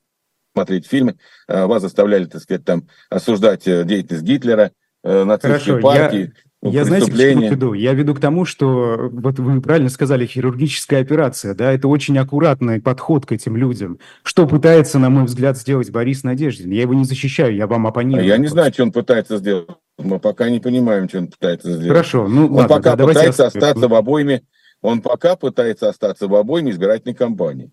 [0.56, 1.16] смотреть фильмы,
[1.48, 4.72] а вас заставляли, так сказать, там осуждать э, деятельность Гитлера,
[5.04, 6.32] э, нацистской партии.
[6.64, 7.74] Я я знаете, к чему веду?
[7.74, 12.82] Я веду к тому, что, вот вы правильно сказали, хирургическая операция, да, это очень аккуратный
[12.82, 14.00] подход к этим людям.
[14.24, 16.72] Что пытается, на мой взгляд, сделать Борис Надеждин?
[16.72, 18.24] Я его не защищаю, я вам оппонирую.
[18.24, 19.68] А я не знаю, что он пытается сделать.
[20.00, 21.90] Мы пока не понимаем, что он пытается сделать.
[21.90, 24.42] Хорошо, ну он ладно, пока да, пытается остаться в обойме,
[24.82, 27.72] он пока пытается остаться в обойме избирательной кампании.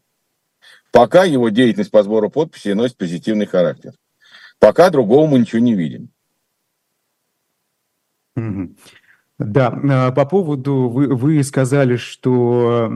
[0.90, 3.92] Пока его деятельность по сбору подписей носит позитивный характер.
[4.58, 6.10] Пока другого мы ничего не видим.
[9.38, 12.88] Да, а, по поводу, вы, вы сказали, что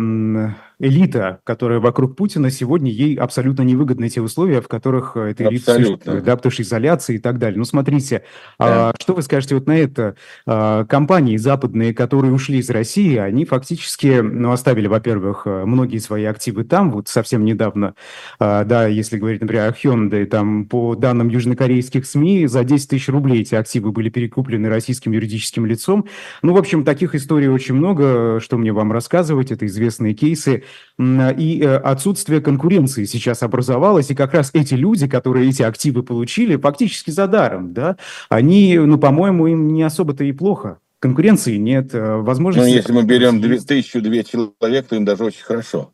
[0.79, 5.75] элита, которая вокруг Путина, сегодня ей абсолютно невыгодны те условия, в которых э, эта элита
[5.75, 7.59] существует, да, потому что изоляция и так далее.
[7.59, 8.25] Ну, смотрите,
[8.59, 8.91] да.
[8.91, 10.17] а, что вы скажете вот на это?
[10.47, 16.25] А, компании западные, которые ушли из России, они фактически, ну, оставили, во-первых, э, многие свои
[16.25, 17.95] активы там, вот совсем недавно,
[18.39, 23.09] а, да, если говорить, например, о Hyundai, там, по данным южнокорейских СМИ, за 10 тысяч
[23.09, 26.07] рублей эти активы были перекуплены российским юридическим лицом.
[26.43, 30.65] Ну, в общем, таких историй очень много, что мне вам рассказывать, это известные кейсы
[30.99, 36.57] и э, отсутствие конкуренции сейчас образовалось, и как раз эти люди, которые эти активы получили,
[36.57, 37.97] фактически за даром, да,
[38.29, 40.79] они, ну, по-моему, им не особо-то и плохо.
[40.99, 42.69] Конкуренции нет, э, возможности...
[42.69, 45.93] Ну, если мы берем тысячу-две человек, то им даже очень хорошо.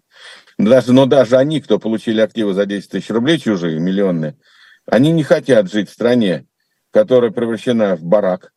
[0.59, 4.37] Даже, но даже они, кто получили активы за 10 тысяч рублей чужие, миллионные,
[4.87, 6.47] они не хотят жить в стране,
[6.93, 8.53] которая превращена в барак.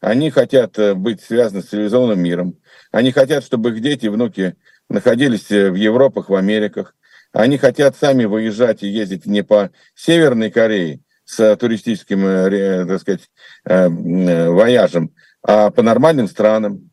[0.00, 2.56] Они хотят э, быть связаны с цивилизованным миром.
[2.92, 4.54] Они хотят, чтобы их дети, внуки
[4.88, 6.94] находились э, в Европах, в Америках.
[7.32, 13.30] Они хотят сами выезжать и ездить не по Северной Корее с туристическим, э, так сказать,
[13.64, 16.90] э, вояжем, а по нормальным странам.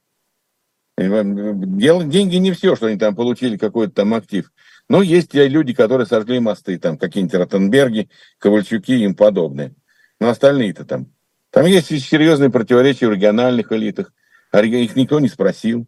[0.97, 4.51] Деньги не все, что они там получили, какой-то там актив.
[4.88, 9.73] Но есть люди, которые сожгли мосты, там какие-нибудь Ротенберги, Ковальчуки и им подобные.
[10.19, 11.12] Но остальные-то там.
[11.49, 14.13] Там есть серьезные противоречия в региональных элитах.
[14.51, 15.86] А их никто не спросил,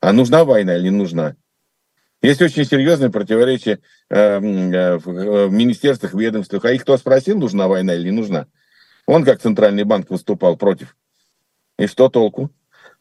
[0.00, 1.36] а нужна война или не нужна.
[2.22, 3.80] Есть очень серьезные противоречия
[4.10, 6.64] э, э, в министерствах, ведомствах.
[6.66, 8.46] А их кто спросил, нужна война или не нужна?
[9.06, 10.96] Он как центральный банк выступал против.
[11.78, 12.50] И что толку?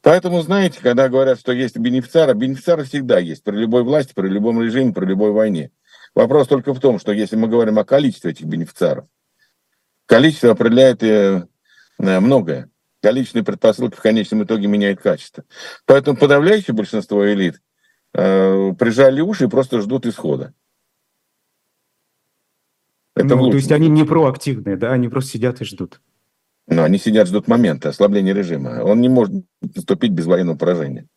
[0.01, 3.43] Поэтому, знаете, когда говорят, что есть бенефициары, бенефициары всегда есть.
[3.43, 5.71] При любой власти, при любом режиме, при любой войне.
[6.15, 9.05] Вопрос только в том, что если мы говорим о количестве этих бенефициаров,
[10.05, 11.45] количество определяет э,
[11.97, 12.69] многое.
[13.01, 15.43] Количественные предпосылки в конечном итоге меняет качество.
[15.85, 17.59] Поэтому подавляющее большинство элит–
[18.19, 20.53] э, прижали уши и просто ждут исхода.
[23.15, 26.01] Это ну, то есть они не проактивные, да, они просто сидят и ждут.
[26.67, 28.81] Ну, они сидят, ждут момента ослабления режима.
[28.83, 31.07] Он не может наступить без военного поражения.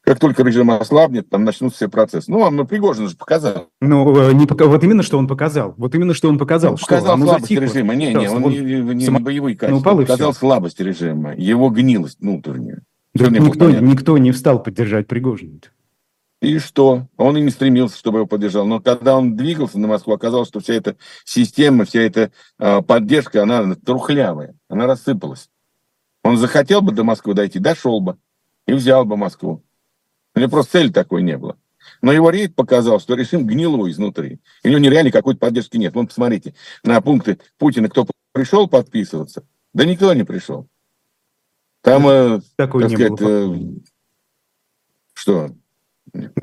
[0.00, 2.30] Как только режим ослабнет, там начнутся все процессы.
[2.30, 3.68] Ну, вам ну, Пригожин же показал.
[3.80, 5.74] Ну, э, не, вот именно что он показал.
[5.78, 6.72] Вот именно что он показал.
[6.72, 7.94] Он показал что, слабость режима.
[7.94, 9.90] Не, не, он, он не, не, не боевые качества.
[9.90, 10.40] Ну, он показал все.
[10.40, 12.82] слабость режима, его гнилость внутреннюю.
[13.14, 15.60] Да никто, никто не встал поддержать Пригожина.
[16.44, 17.08] И что?
[17.16, 18.66] Он и не стремился, чтобы его поддержал.
[18.66, 23.44] Но когда он двигался на Москву, оказалось, что вся эта система, вся эта э, поддержка,
[23.44, 25.48] она трухлявая, она рассыпалась.
[26.22, 28.18] Он захотел бы до Москвы дойти, дошел бы
[28.66, 29.64] и взял бы Москву.
[30.34, 31.56] У него просто цели такой не было.
[32.02, 34.38] Но его рейд показал, что режим гнилой изнутри.
[34.62, 35.94] И у него нереально какой-то поддержки нет.
[35.94, 39.46] Вон, посмотрите, на пункты Путина кто пришел подписываться?
[39.72, 40.68] Да никто не пришел.
[41.80, 43.56] Там, э, Такой так сказать, э,
[45.14, 45.50] что,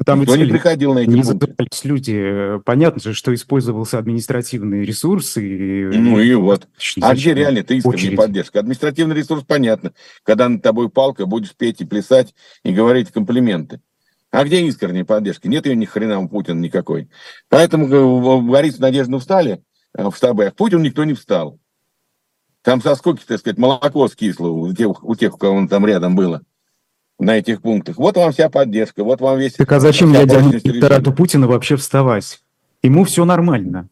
[0.06, 2.60] там Никто не приходил на эти не задавались люди.
[2.66, 5.38] Понятно же, что использовался административный ресурс.
[5.38, 5.86] И...
[5.94, 6.68] Ну и вот.
[7.02, 8.60] А где реально ты искренняя поддержка?
[8.60, 9.94] Административный ресурс понятно.
[10.24, 13.82] Когда над тобой палка, будешь петь и плясать и говорить комплименты.
[14.32, 15.48] А где искренняя поддержка?
[15.48, 17.10] Нет ее ни хрена у Путина никакой.
[17.50, 21.60] Поэтому э, Борис и Надежда встали э, в штабы, а Путин никто не встал.
[22.62, 25.86] Там со сколько, так сказать, молоко скисло у тех, у тех, у кого он там
[25.86, 26.42] рядом было
[27.22, 27.98] на этих пунктах.
[27.98, 29.54] Вот вам вся поддержка, вот вам весь...
[29.54, 32.42] Так а зачем ядерному Путина вообще вставать?
[32.82, 33.90] Ему все нормально.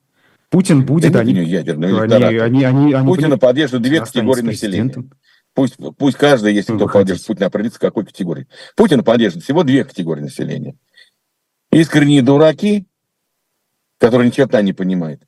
[0.49, 5.06] Путин будет, они, ядерный они, они, они, они, Путина поддерживают две категории населения.
[5.54, 8.47] Пусть, пусть каждый, если кто поддерживает Путина, определится, какой категории.
[8.76, 10.76] Путин поддерживает всего две категории населения.
[11.72, 12.88] Искренние дураки,
[13.99, 15.22] которые ни черта не понимают,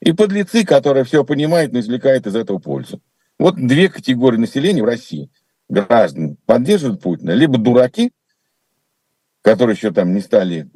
[0.00, 3.00] и подлецы, которые все понимают, но извлекают из этого пользу.
[3.36, 5.28] Вот две категории населения в России
[5.68, 8.12] граждан поддерживают Путина, либо дураки,
[9.42, 10.70] которые еще там не стали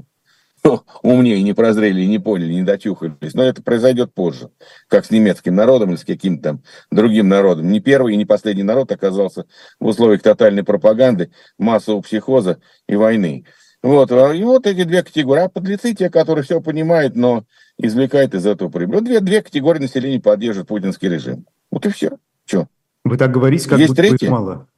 [1.02, 3.34] умнее не прозрели, не поняли, не дотюхались.
[3.34, 4.50] Но это произойдет позже,
[4.88, 7.68] как с немецким народом или с каким-то там другим народом.
[7.70, 9.46] Не первый и не последний народ оказался
[9.80, 13.44] в условиях тотальной пропаганды, массового психоза и войны.
[13.82, 15.42] Вот, а, и вот эти две категории.
[15.42, 17.44] А подлецы те, которые все понимают, но
[17.78, 18.96] извлекают из этого прибыль.
[18.96, 21.46] Вот две, две категории населения поддерживают путинский режим.
[21.70, 22.18] Вот и все.
[22.44, 22.68] Че?
[23.04, 24.30] Вы так говорите, как Есть будто третье?
[24.30, 24.68] мало.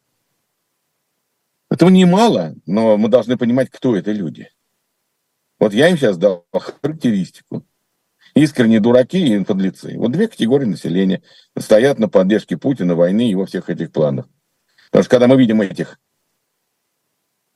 [1.74, 4.48] Этого немало, но мы должны понимать, кто это люди.
[5.58, 7.66] Вот я им сейчас дал характеристику.
[8.36, 9.98] Искренние дураки и подлецы.
[9.98, 11.24] Вот две категории населения
[11.58, 14.28] стоят на поддержке Путина, войны и во всех этих планах.
[14.92, 15.98] Потому что когда мы видим этих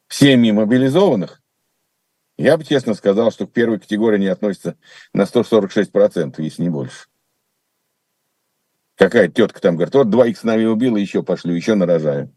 [0.09, 1.41] семьи мобилизованных,
[2.39, 4.77] я бы честно сказал, что к первой категории они относятся
[5.12, 7.07] на 146%, если не больше.
[8.97, 12.35] Какая тетка там говорит, вот двоих сыновей убила, еще пошлю, еще нарожаю.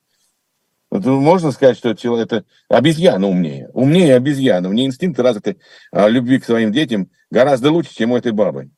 [0.91, 3.69] Вот можно сказать, что это обезьяна умнее.
[3.69, 4.67] Умнее обезьяна.
[4.67, 5.57] У нее инстинкты развиты
[5.89, 8.69] а, любви к своим детям гораздо лучше, чем у этой бабы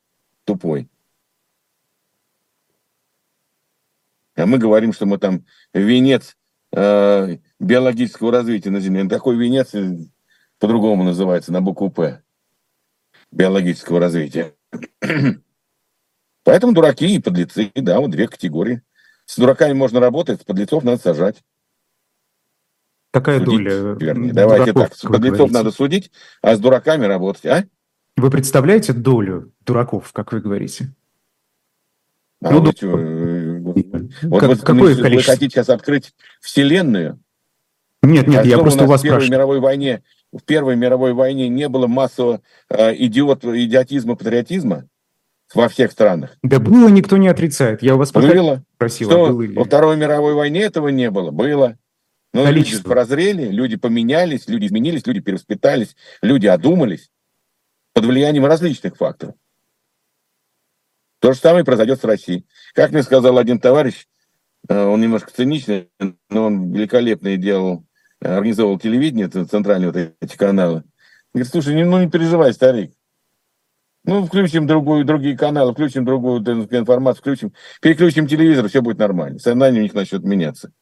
[0.45, 0.89] тупой.
[4.35, 6.37] А мы говорим, что мы там венец
[6.71, 9.07] э, биологического развития на Земле.
[9.07, 9.97] Такой венец э,
[10.59, 12.21] по-другому называется, на букву «П».
[13.31, 14.53] Биологического развития.
[16.43, 18.81] Поэтому дураки и подлецы, да, вот две категории.
[19.25, 21.43] С дураками можно работать, с подлецов надо сажать.
[23.13, 23.95] Какая судить, доля?
[23.99, 24.33] Вернее.
[24.33, 26.11] Давайте так, с подлецов надо судить,
[26.41, 27.65] а с дураками работать, а?
[28.17, 30.93] Вы представляете долю дураков, как вы говорите?
[32.43, 33.77] А ну, что, э, вот
[34.39, 37.19] как, вы, какое вы, вы хотите сейчас открыть вселенную?
[38.01, 40.03] Нет, нет, а я просто у вас в Первой мировой войне
[40.33, 44.87] в Первой мировой войне не было массового э, идиот, идиотизма, патриотизма
[45.53, 46.35] во всех странах?
[46.41, 47.83] Да было, никто не отрицает.
[47.83, 48.63] Я у вас было.
[48.75, 49.09] спросил.
[49.09, 51.29] Что, а было во Второй мировой войне этого не было?
[51.29, 51.77] Было.
[52.33, 52.77] Но Количество.
[52.77, 57.11] люди прозрели, люди поменялись, люди изменились, люди перевоспитались, люди одумались
[57.93, 59.35] под влиянием различных факторов.
[61.19, 62.45] То же самое произойдет с Россией.
[62.73, 64.07] Как мне сказал один товарищ,
[64.67, 65.89] э, он немножко циничный,
[66.29, 67.85] но он великолепно делал,
[68.19, 70.83] организовал телевидение, центральные вот эти каналы.
[71.33, 72.93] Говорит, слушай, ну не переживай, старик.
[74.05, 79.39] Ну, включим другую, другие каналы, включим другую информацию, включим, переключим телевизор, все будет нормально.
[79.39, 80.73] Сознание у них начнет меняться.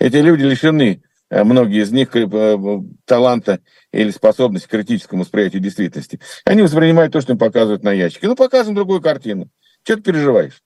[0.00, 3.60] Эти люди лишены, э, многие из них, э, таланта
[3.92, 6.18] или способности к критическому восприятию действительности.
[6.46, 8.26] Они воспринимают то, что им показывают на ящике.
[8.26, 9.50] Ну, показываем другую картину.
[9.84, 10.62] Что ты переживаешь?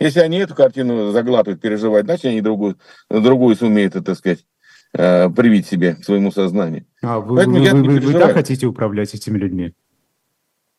[0.00, 2.78] Если они эту картину заглатывают, переживают, значит, они другую,
[3.08, 4.44] другую сумеют, так сказать,
[4.94, 6.84] э, привить себе своему сознанию.
[7.00, 9.72] А вы, Поэтому вы, я вы, вы так хотите управлять этими людьми?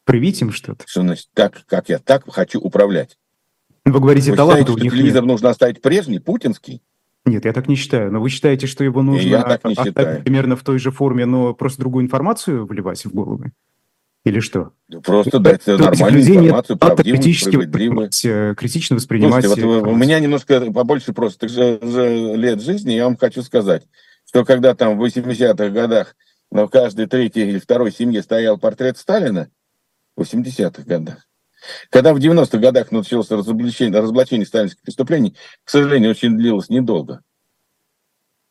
[0.04, 0.84] Привить им что-то?
[0.86, 3.18] Что значит так, как я так хочу управлять?
[3.86, 5.32] Вы говорите, вы таланта считаете, у них телевизор нет.
[5.32, 6.82] нужно оставить прежний, путинский?
[7.26, 8.12] Нет, я так не считаю.
[8.12, 10.22] Но вы считаете, что его нужно я так не считаю.
[10.24, 13.54] примерно в той же форме, но просто другую информацию вливать в головы?
[14.26, 14.72] Или что?
[15.04, 18.10] Просто дать То нормальную информацию, правдивую, справедливую.
[18.24, 19.44] Э, критично воспринимать.
[19.46, 23.84] Слушайте, вот у меня немножко побольше просто лет жизни, я вам хочу сказать,
[24.26, 26.16] что когда там в 80-х годах
[26.52, 29.50] в каждой третьей или второй семье стоял портрет Сталина,
[30.16, 31.28] в 80-х годах,
[31.90, 37.22] когда в 90-х годах началось разоблачение, разоблачение сталинских преступлений, к сожалению, очень длилось недолго.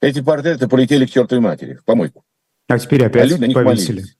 [0.00, 2.24] Эти портреты полетели к чертовой матери, в помойку.
[2.68, 4.00] А теперь опять а люди повесили.
[4.00, 4.16] Молились.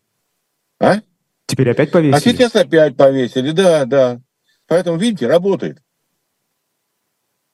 [0.78, 1.01] А?
[1.47, 2.16] Теперь опять повесили?
[2.16, 4.20] А сейчас опять повесили, да, да.
[4.66, 5.82] Поэтому, видите, работает.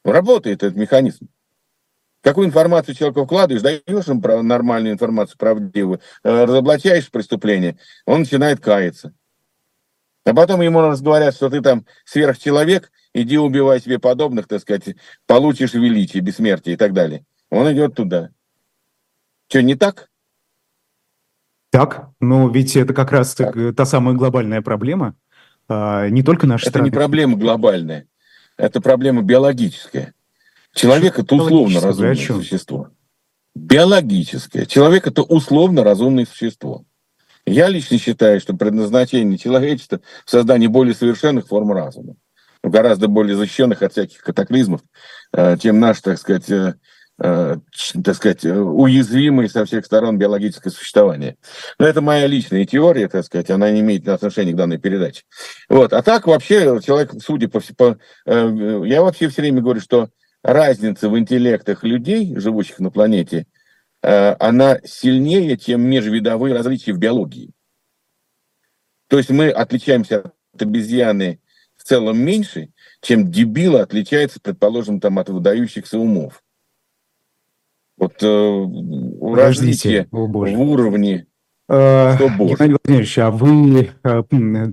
[0.05, 1.29] Работает этот механизм.
[2.21, 9.15] Какую информацию человеку вкладываешь, даешь ему нормальную информацию, правдивую, э, разоблачаешь преступление, он начинает каяться.
[10.29, 14.95] А потом ему раз говорят, что ты там сверхчеловек, иди убивай себе подобных, так сказать,
[15.27, 17.25] получишь величие, бессмертие и так далее.
[17.49, 18.29] Он идет туда.
[19.49, 20.11] Что, не так?
[21.71, 23.57] Так, но ведь это как раз так.
[23.75, 25.15] та самая глобальная проблема,
[25.67, 26.87] а, не только наша Это страны.
[26.87, 28.07] не проблема глобальная,
[28.59, 30.13] это проблема биологическая.
[30.75, 32.91] Человек– это условно разумное существо.
[33.55, 34.67] Биологическое.
[34.67, 36.85] Человек– это условно разумное существо.
[37.49, 42.15] Я лично считаю, что предназначение человечества в создании более совершенных форм разума,
[42.63, 44.83] гораздо более защищенных от всяких катаклизмов,
[45.33, 46.75] э, чем наш, так сказать, э,
[47.23, 47.57] э,
[48.05, 51.37] так сказать, уязвимое со всех сторон биологическое существование.
[51.79, 55.23] Но это моя личная теория, так сказать, она не имеет отношения к данной передаче.
[55.69, 55.93] Вот.
[55.93, 57.99] А так вообще человек, судя по, по...
[58.27, 60.11] Я вообще все время говорю, что
[60.43, 63.47] разница в интеллектах людей, живущих на планете–
[64.01, 67.53] она сильнее, чем межвидовые различия в биологии.
[69.09, 71.41] То есть мы отличаемся от обезьяны
[71.77, 72.71] в целом меньше,
[73.01, 76.43] чем дебила отличается, предположим, там, от выдающихся умов.
[77.97, 78.67] Вот э,
[79.35, 81.27] различие в уровне
[81.71, 84.23] Э, Геннадий Владимирович, а вы, э,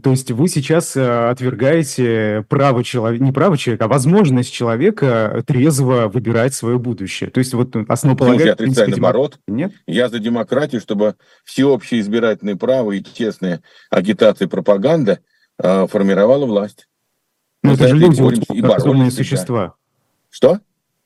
[0.02, 6.08] то есть вы сейчас э, отвергаете право человека, не право человека, а возможность человека трезво
[6.08, 7.30] выбирать свое будущее.
[7.30, 8.46] То есть вот основополагающий...
[8.46, 9.40] Я отрицаю наоборот.
[9.46, 9.74] Нет?
[9.88, 15.20] Я за демократию, чтобы всеобщее избирательное право и честная агитация и пропаганда
[15.58, 16.88] формировала власть.
[17.62, 18.22] Но это же люди,
[18.54, 19.74] и разумные существа.
[20.30, 20.60] Что?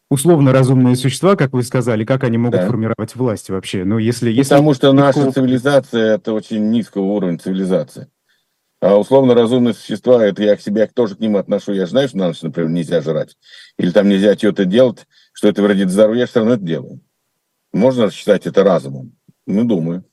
[0.10, 2.68] Условно разумные существа, как вы сказали, как они могут да.
[2.68, 3.84] формировать власть вообще?
[3.84, 4.49] Ну, если, если...
[4.49, 8.07] Потому что наша цивилизация– это очень низкого уровня цивилизации.
[8.82, 11.74] А условно разумные существа, это я к себе тоже к ним отношу.
[11.74, 13.36] Я же знаю, что на ночь, например, нельзя жрать.
[13.78, 17.01] Или там нельзя что-то делать, что это вредит здоровью, я все равно это делаю.
[17.74, 19.16] Можно считать это разумом?
[19.45, 20.05] Ну, думаю.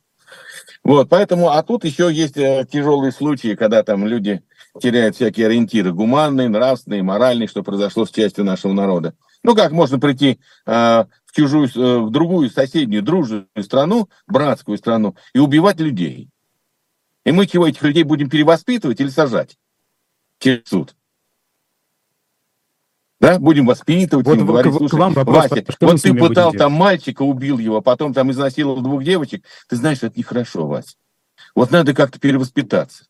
[0.82, 4.42] Вот, поэтому, а тут еще есть э, тяжелые случаи, когда там люди
[4.80, 9.14] теряют всякие ориентиры гуманные, нравственные, моральные, что произошло с частью нашего народа.
[9.46, 15.14] Ну как можно прийти э, в чужую, э, в другую соседнюю дружную страну, братскую страну,
[15.34, 16.28] и убивать людей?
[17.24, 19.56] И мы чего, этих людей будем перевоспитывать или сажать
[20.40, 20.96] через суд?
[23.20, 26.72] Да, будем воспитывать, вот, им говорить, слушай, к вам вопрос, Вася, вот ты пытал там
[26.72, 30.96] мальчика, убил его, потом там изнасиловал двух девочек, ты знаешь, это нехорошо, Вася.
[31.54, 33.06] Вот надо как-то перевоспитаться.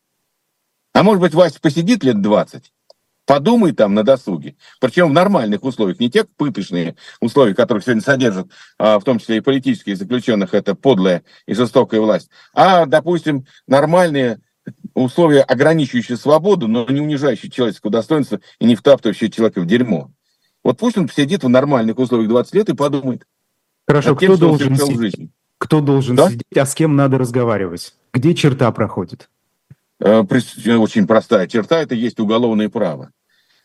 [0.93, 2.75] А может быть, Вася посидит лет 20,
[3.27, 4.55] Подумай там на досуге.
[4.81, 8.47] Причем в нормальных условиях, не те пыточные условия, которых сегодня содержат,
[8.79, 14.41] а, в том числе и политические заключенных, это подлая и жестокая власть, а, допустим, нормальные
[14.95, 20.11] условия, ограничивающие свободу, но не унижающие человеческое достоинство и не втаптывающие человека в дерьмо.
[20.63, 23.27] Вот пусть он посидит в нормальных условиях 20 лет и подумает.
[23.89, 25.31] Хорошо, тем, кто, должен сидеть?
[25.59, 26.31] кто должен да?
[26.31, 27.95] сидеть, а с кем надо разговаривать?
[28.13, 29.29] Где черта проходит?
[30.01, 33.13] Э, очень простая черта– это есть уголовное право.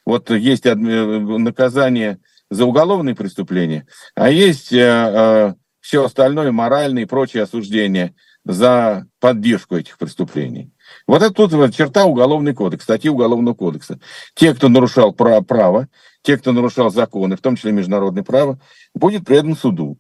[0.06, 2.20] Вот есть э, наказание
[2.50, 9.76] за уголовные преступления, а есть э, э, все остальное, моральные и прочие осуждения за поддержку
[9.76, 10.72] этих преступлений.
[11.08, 14.00] Вот это тут вот черта уголовный кодекс, статьи уголовного кодекса.
[14.34, 15.88] Те, кто нарушал право,
[16.24, 18.60] те, кто нарушал законы, в том числе международное право,
[18.94, 19.98] будет предан суду.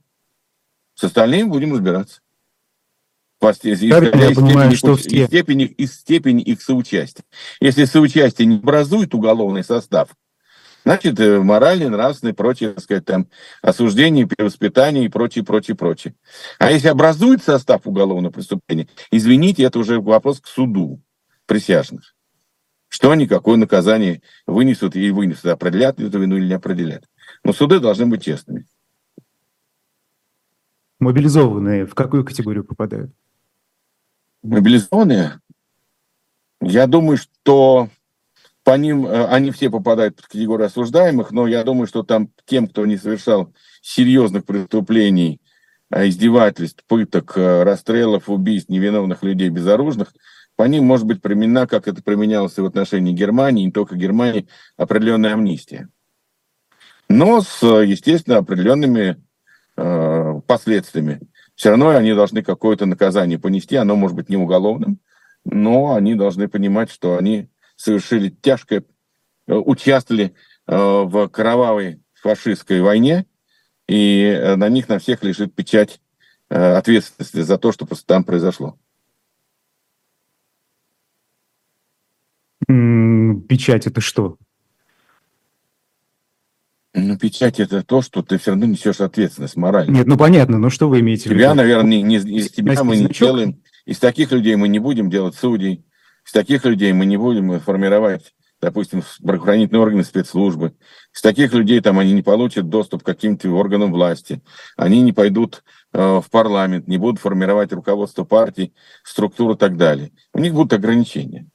[0.96, 2.22] С остальными будем разбираться.
[3.42, 7.26] Исходя из, понимаю, степени, что из, степени, из степени их соучастия.
[7.60, 10.10] Если соучастие не образует уголовный состав,
[10.86, 13.28] значит, э, моральный, нравственный, прочее, так сказать, там,
[13.64, 16.14] осуждение, перевоспитание и прочее, прочее, прочее.
[16.60, 21.02] А если образует состав уголовного преступления, извините, это уже вопрос к суду
[21.48, 22.16] присяжных.
[22.90, 27.06] Что они, какое наказание вынесут и вынесут, определят эту вину или не определят.
[27.44, 28.68] Но суды должны быть честными.
[31.00, 33.12] Мобилизованные в какую категорию попадают?
[34.44, 35.40] Мобилизованные,
[36.62, 37.90] я думаю, что
[38.64, 42.68] по ним э, они все попадают под категорию осуждаемых, но я думаю, что там тем,
[42.68, 45.42] кто не совершал серьезных преступлений,
[45.90, 50.14] э, издевательств, пыток, э, расстрелов, убийств невиновных людей безоружных,
[50.56, 54.48] по ним может быть применена, как это применялось и в отношении Германии, не только Германии,
[54.78, 55.90] определенная амнистия.
[57.10, 59.18] Но с, естественно, определенными
[59.76, 61.20] э, последствиями
[61.62, 64.98] все равно они должны какое-то наказание понести, оно может быть не уголовным,
[65.46, 68.84] но они должны понимать, что они совершили тяжкое,
[69.46, 70.34] э, участвовали
[70.66, 73.28] э, в кровавой фашистской войне,
[73.88, 76.02] и э, на них на всех лежит печать
[76.50, 78.80] ответственности за то, что там произошло.
[82.66, 84.40] Печать это что?
[86.94, 89.92] Ну, печать это то, что ты все равно несешь ответственность морально.
[89.92, 91.40] Нет, ну понятно, но что вы имеете в виду?
[91.40, 93.62] Тебя, наверное, не, не, из тебя мы не делаем.
[93.86, 95.86] Из таких людей мы не будем делать судей.
[96.26, 100.76] Из таких людей мы не будем формировать, допустим, правоохранительные органы спецслужбы.
[101.16, 104.42] Из таких людей там они не получат доступ к каким-то органам власти.
[104.76, 105.64] Они не пойдут
[105.94, 108.74] э, в парламент, не будут формировать руководство партий,
[109.04, 110.12] структуру и так далее.
[110.34, 111.48] У них будут ограничения.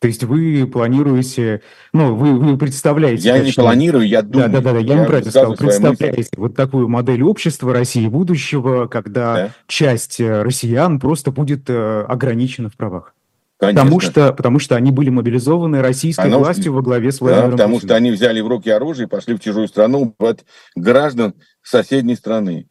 [0.00, 3.28] То есть вы планируете, ну, вы, вы представляете...
[3.28, 4.48] Я не планирую, я думаю.
[4.48, 5.56] Да-да-да, я, я неправильно сказал.
[5.56, 9.50] Представляете вот такую модель общества России будущего, когда да.
[9.66, 13.14] часть э, россиян просто будет э, ограничена в правах.
[13.58, 13.82] Конечно.
[13.82, 17.56] Потому что, потому что они были мобилизованы российской Оно, властью во главе с Владимиром да,
[17.56, 17.88] потому Путиным.
[17.88, 20.44] что они взяли в руки оружие и пошли в чужую страну убивать
[20.76, 22.68] граждан соседней страны.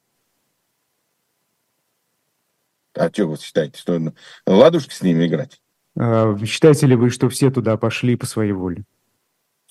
[2.94, 4.00] А что вы считаете, что
[4.46, 5.60] ладушки с ними играть?
[6.00, 8.86] А, считаете ли вы, что все туда пошли по своей воле?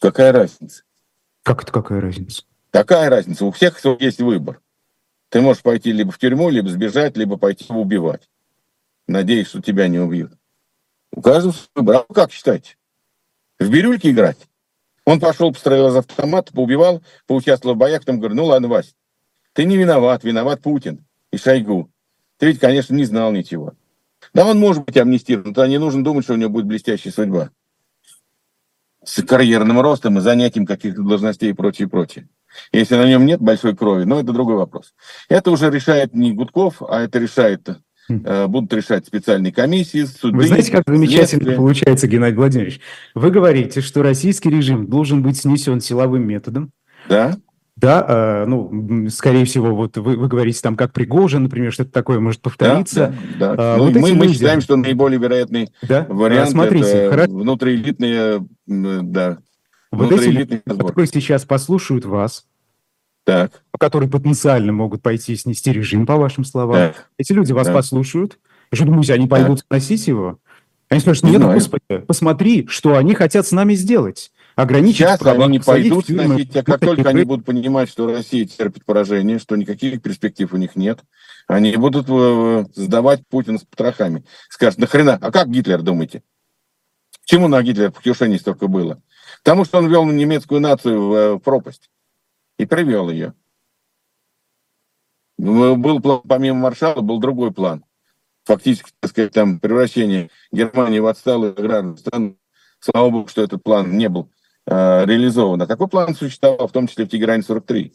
[0.01, 0.83] Какая разница?
[1.43, 2.43] Как это какая разница?
[2.71, 3.45] Такая разница.
[3.45, 4.61] У всех есть выбор.
[5.29, 8.29] Ты можешь пойти либо в тюрьму, либо сбежать, либо пойти убивать.
[9.07, 10.33] Надеюсь, что тебя не убьют.
[11.13, 12.05] У каждого выбор.
[12.09, 12.77] А как считаете?
[13.59, 14.39] В бирюльке играть?
[15.05, 18.97] Он пошел, построил из автомата, поубивал, поучаствовал в боях, потом говорит, ну ладно, Вась,
[19.53, 21.89] ты не виноват, виноват Путин и Шойгу.
[22.39, 23.75] Ты ведь, конечно, не знал ничего.
[24.37, 27.49] Да, он может быть амнистирован, но не нужно думать, что у него будет блестящая судьба.
[29.03, 32.29] С карьерным ростом и занятием каких-то должностей и прочее, прочее.
[32.71, 34.93] Если на нем нет большой крови, но это другой вопрос.
[35.31, 37.67] Это уже решает не Гудков, а это решает
[38.09, 38.27] хм.
[38.27, 40.37] э, будут решать специальные комиссии, суды.
[40.37, 41.57] Вы знаете, как замечательно следствие.
[41.57, 42.81] получается, Геннадий Владимирович?
[43.15, 46.73] Вы говорите, что российский режим должен быть снесен силовым методом.
[47.09, 47.39] Да.
[47.77, 52.21] Да, э, ну, скорее всего, вот вы, вы говорите там, как Пригожин, например, что-то такое
[52.21, 53.15] может повториться.
[53.39, 53.75] Да, да, да.
[53.75, 56.07] А, ну, вот мы, мы считаем, что наиболее вероятный да?
[56.09, 57.33] вариант Смотрите, это хорошо.
[57.33, 59.39] внутриэлитные, да,
[59.91, 62.47] вот эти люди, которые сейчас послушают вас,
[63.25, 63.63] так.
[63.79, 67.11] которые потенциально могут пойти снести режим, по вашим словам, так.
[67.19, 67.77] эти люди вас так.
[67.77, 68.39] послушают,
[68.71, 69.67] и что думаете, они пойдут так.
[69.67, 70.39] сносить его?
[70.89, 75.59] Они скажут, нет, господи, посмотри, что они хотят с нами сделать ограничить Сейчас права, они
[75.59, 80.03] не пойдут сносить, а как только они будут понимать, что Россия терпит поражение, что никаких
[80.03, 81.01] перспектив у них нет,
[81.47, 84.25] они будут э, сдавать Путина с потрохами.
[84.49, 86.23] Скажут, нахрена, а как Гитлер, думаете?
[87.21, 89.01] Почему на Гитлер покушений столько было?
[89.45, 91.91] Потому что он ввел немецкую нацию в э, пропасть
[92.59, 93.35] и привел ее.
[95.37, 97.85] Был план, помимо маршала, был другой план.
[98.45, 102.39] Фактически, так сказать, там превращение Германии в отсталую аграрную страну.
[102.81, 104.31] Слава богу, что этот план не был
[104.67, 105.67] э, реализовано.
[105.67, 107.93] Какой план существовал, в том числе в Тегеране-43?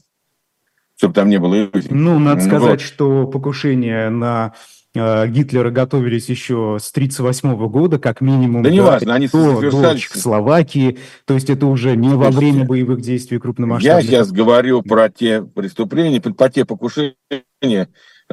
[0.98, 1.90] Чтобы там не было иллюзий.
[1.90, 2.82] Ну, надо сказать, вот.
[2.82, 4.54] что покушение на
[4.94, 8.64] э, Гитлера готовились еще с 1938 года, как минимум.
[8.64, 10.06] Да не важно, они совершались...
[10.06, 14.04] в Словакии, то есть это уже не во время боевых действий крупномасштабных.
[14.04, 17.16] Я сейчас говорю про те преступления, по те покушения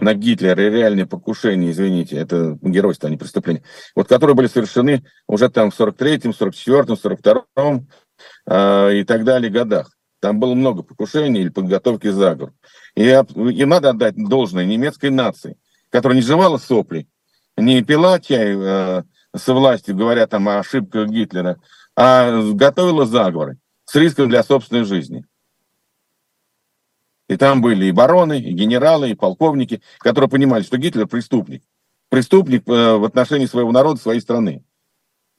[0.01, 3.62] на Гитлера, и реальные покушения, извините, это геройство, а не преступления,
[3.95, 7.80] вот которые были совершены уже там в 43-м, 44-м, 42-м, э,
[8.46, 9.90] и так далее годах.
[10.20, 12.52] Там было много покушений или подготовки заговор.
[12.96, 15.56] И, и надо отдать должное немецкой нации,
[15.90, 17.08] которая не жевала сопли,
[17.56, 19.02] не пила чай э,
[19.36, 21.60] со властью, говоря там о ошибках Гитлера,
[21.96, 25.24] а готовила заговоры с риском для собственной жизни.
[27.28, 31.62] И там были и бароны, и генералы, и полковники, которые понимали, что Гитлер преступник.
[32.08, 34.64] Преступник э, в отношении своего народа, своей страны.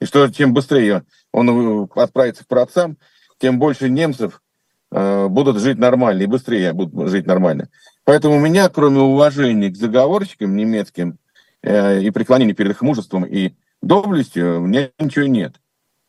[0.00, 2.96] И что чем быстрее он отправится к праотцам,
[3.38, 4.42] тем больше немцев
[4.90, 7.68] э, будут жить нормально, и быстрее будут жить нормально.
[8.04, 11.18] Поэтому у меня, кроме уважения к заговорщикам немецким
[11.62, 15.56] э, и преклонения перед их мужеством и доблестью, у меня ничего нет.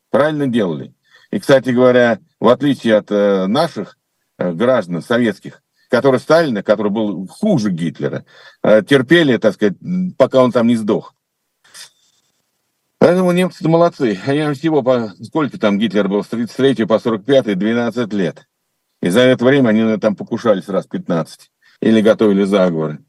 [0.10, 0.94] Правильно делали.
[1.32, 3.98] И, кстати говоря, в отличие от э, наших
[4.38, 8.26] э, граждан советских, которые Сталина, который был хуже Гитлера,
[8.64, 9.76] э, терпели, так сказать,
[10.18, 11.14] пока он там не сдох.
[13.02, 14.20] Поэтому немцы молодцы.
[14.28, 15.12] Они всего по...
[15.24, 16.24] Сколько там Гитлер был?
[16.24, 18.48] С 33 по 45 12 лет.
[19.02, 21.50] И за это время они там покушались раз 15.
[21.82, 23.00] Или готовили заговоры.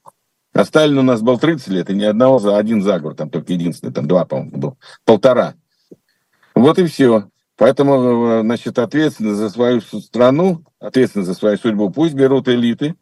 [0.54, 3.52] А Сталин у нас был 30 лет, и ни одного за один заговор, там только
[3.52, 4.78] единственный, там два, по-моему, был.
[5.04, 5.56] Полтора.
[6.54, 7.28] Вот и все.
[7.58, 12.94] Поэтому, значит, ответственность за свою страну, ответственность за свою судьбу пусть берут элиты,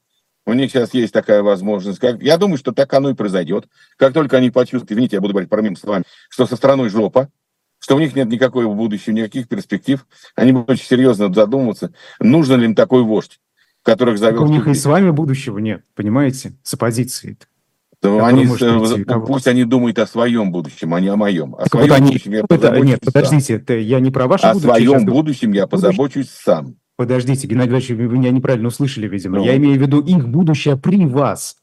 [0.47, 1.99] у них сейчас есть такая возможность.
[1.99, 2.23] Как...
[2.23, 3.69] Я думаю, что так оно и произойдет.
[3.97, 7.29] Как только они почувствуют, извините, я буду говорить про с вами, что со страной жопа,
[7.79, 12.67] что у них нет никакого будущего, никаких перспектив, они будут очень серьезно задумываться, нужно ли
[12.67, 13.41] им такой вождь,
[13.83, 14.45] которых завел...
[14.45, 17.39] у них и с вами будущего нет, понимаете, с оппозицией.
[18.03, 21.55] Да они, прийти, пусть они думают о своем будущем, а не о моем.
[21.55, 24.55] О своем вот они, будущем я это, Нет, подождите, это я не про ваше о
[24.55, 24.73] будущее.
[24.73, 26.43] О своем будущем я позабочусь будущее.
[26.43, 26.77] сам.
[27.01, 29.39] Подождите, Геннадий Владимирович, вы меня неправильно услышали, видимо.
[29.39, 29.45] Ну.
[29.47, 31.57] Я имею в виду их будущее при вас,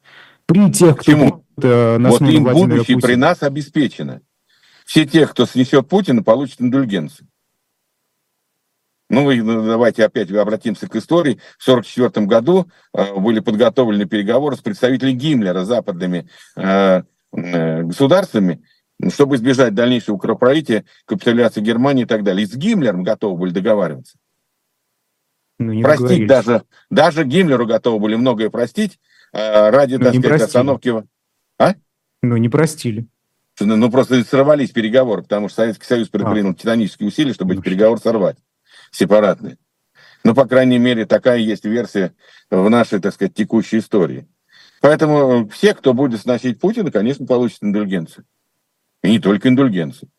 [0.47, 1.45] при тех, кто Почему?
[1.61, 3.01] Э, на вот им будущее Путина.
[3.01, 4.21] при нас обеспечено.
[4.87, 7.27] Все те, кто снесет Путина, получат индульгенцию.
[9.11, 11.39] Ну, ну, давайте опять обратимся к истории.
[11.59, 18.63] В 1944 году э, были подготовлены переговоры с представителями Гиммлера, западными э, э, государствами,
[19.13, 22.43] чтобы избежать дальнейшего кровопролития, капитуляции Германии и так далее.
[22.43, 24.17] И с Гиммлером готовы были договариваться.
[25.59, 28.99] Ну, не простить даже, даже Гиммлеру готовы были многое простить
[29.33, 30.45] э, ради, ну, так сказать, простили.
[30.45, 31.03] остановки...
[31.59, 31.75] А?
[32.21, 33.07] Ну, не простили.
[33.59, 36.53] Ну, просто сорвались переговоры, потому что Советский Союз предпринял а.
[36.53, 38.37] титанические усилия, чтобы ну, эти переговоры сорвать,
[38.91, 39.57] сепаратные.
[40.23, 42.13] Ну, по крайней мере, такая есть версия
[42.51, 44.27] в нашей, так сказать, текущей истории.
[44.81, 48.25] Поэтому все, кто будет сносить Путина, конечно, получат индульгенцию.
[49.03, 50.09] И не только индульгенцию.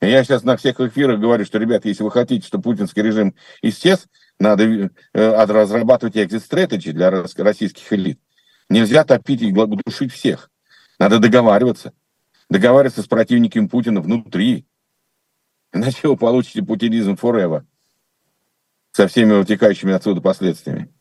[0.00, 4.06] Я сейчас на всех эфирах говорю, что, ребят, если вы хотите, чтобы путинский режим исчез,
[4.38, 8.20] надо э, разрабатывать экзит-стратегии для российских элит.
[8.68, 10.50] Нельзя топить и душить всех.
[10.98, 11.92] Надо договариваться.
[12.50, 14.66] Договариваться с противниками Путина внутри.
[15.72, 17.64] Иначе вы получите путинизм forever.
[18.92, 20.92] Со всеми вытекающими отсюда последствиями.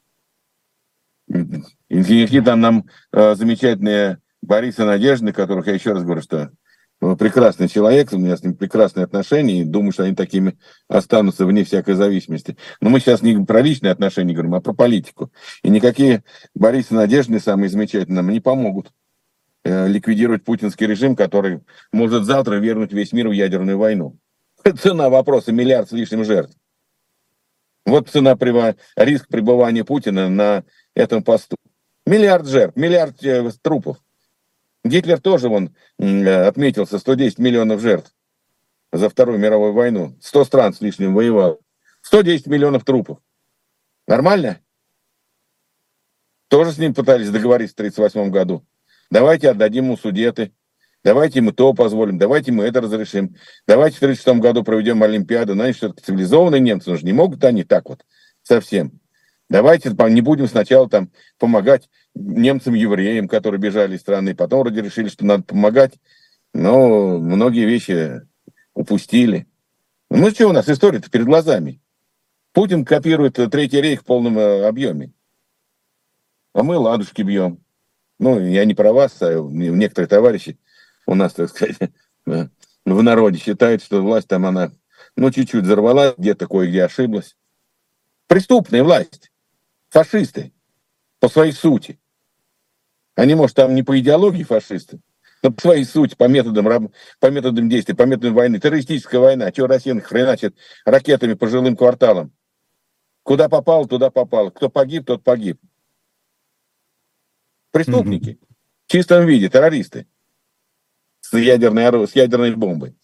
[1.27, 6.51] Там нам э, замечательные Бориса Надежды, которых я еще раз говорю, что
[7.17, 11.63] прекрасный человек, у меня с ним прекрасные отношения, и думаю, что они такими останутся вне
[11.63, 12.57] всякой зависимости.
[12.81, 15.31] Но мы сейчас не про личные отношения говорим, а про политику.
[15.63, 16.23] И никакие
[16.55, 18.91] Борисы Надежды, самые замечательные, нам не помогут
[19.63, 24.17] э, ликвидировать путинский режим, который может завтра вернуть весь мир в ядерную войну.
[24.79, 26.55] Цена вопроса миллиард с лишним жертв.
[27.85, 28.37] Вот цена,
[28.95, 30.63] риск пребывания Путина на
[30.95, 31.57] этом посту.
[32.05, 33.97] Миллиард жертв, миллиард э, трупов.
[34.83, 38.13] Гитлер тоже вон отметился, 110 миллионов жертв
[38.91, 40.15] за Вторую мировую войну.
[40.21, 41.59] 100 стран с лишним воевал.
[42.01, 43.19] 110 миллионов трупов.
[44.07, 44.59] Нормально?
[46.49, 48.65] Тоже с ним пытались договориться в 1938 году.
[49.09, 50.53] Давайте отдадим ему судеты.
[51.03, 53.35] Давайте мы то позволим, давайте мы это разрешим.
[53.67, 55.53] Давайте в 1936 году проведем Олимпиаду.
[55.73, 58.05] Что это цивилизованные немцы, но же не могут они так вот
[58.41, 59.01] совсем.
[59.53, 65.27] Давайте не будем сначала там помогать немцам-евреям, которые бежали из страны, потом вроде решили, что
[65.27, 65.93] надо помогать,
[66.55, 68.23] но многие вещи
[68.73, 69.45] упустили.
[70.09, 71.79] Ну что у нас история-то перед глазами.
[72.51, 75.13] Путин копирует Третий рейх в полном э, объеме.
[76.55, 77.59] А мы ладушки бьем.
[78.17, 80.57] Ну, я не про вас, а некоторые товарищи
[81.05, 81.77] у нас, так сказать,
[82.25, 84.71] в народе считают, что власть там она,
[85.15, 87.35] ну, чуть-чуть взорвала, где-то кое-где ошиблась.
[88.25, 89.29] Преступная власть.
[89.93, 90.51] Фашисты.
[91.19, 91.99] По своей сути.
[93.13, 94.99] Они, может, там не по идеологии фашисты,
[95.43, 98.59] но по своей сути, по методам, по методам действий, по методам войны.
[98.59, 99.51] Террористическая война.
[99.51, 102.33] Чего Россия хреначит ракетами по жилым кварталам?
[103.21, 104.49] Куда попал, туда попал.
[104.49, 105.61] Кто погиб, тот погиб.
[107.69, 108.31] Преступники.
[108.31, 108.55] Mm-hmm.
[108.87, 110.07] В чистом виде, террористы.
[111.21, 112.97] С ядерной, с ядерной бомбой.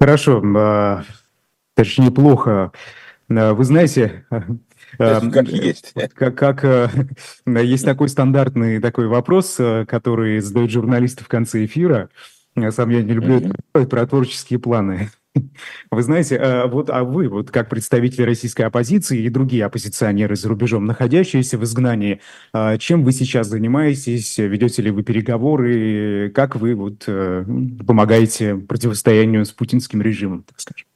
[0.00, 0.40] Хорошо.
[1.76, 2.72] Точнее, плохо.
[3.30, 4.24] А, вы знаете,
[4.98, 5.94] Эм, как есть.
[6.14, 6.88] Как, как э,
[7.46, 12.08] есть такой стандартный такой вопрос, э, который задают журналисты в конце эфира.
[12.70, 13.86] Сам я не люблю mm-hmm.
[13.86, 15.10] про творческие планы.
[15.90, 20.48] Вы знаете, э, вот, а вы, вот как представители российской оппозиции и другие оппозиционеры за
[20.48, 22.20] рубежом, находящиеся в изгнании,
[22.78, 24.38] чем вы сейчас занимаетесь?
[24.38, 26.30] Ведете ли вы переговоры?
[26.34, 27.04] Как вы вот
[27.86, 30.86] помогаете противостоянию с путинским режимом, так скажем?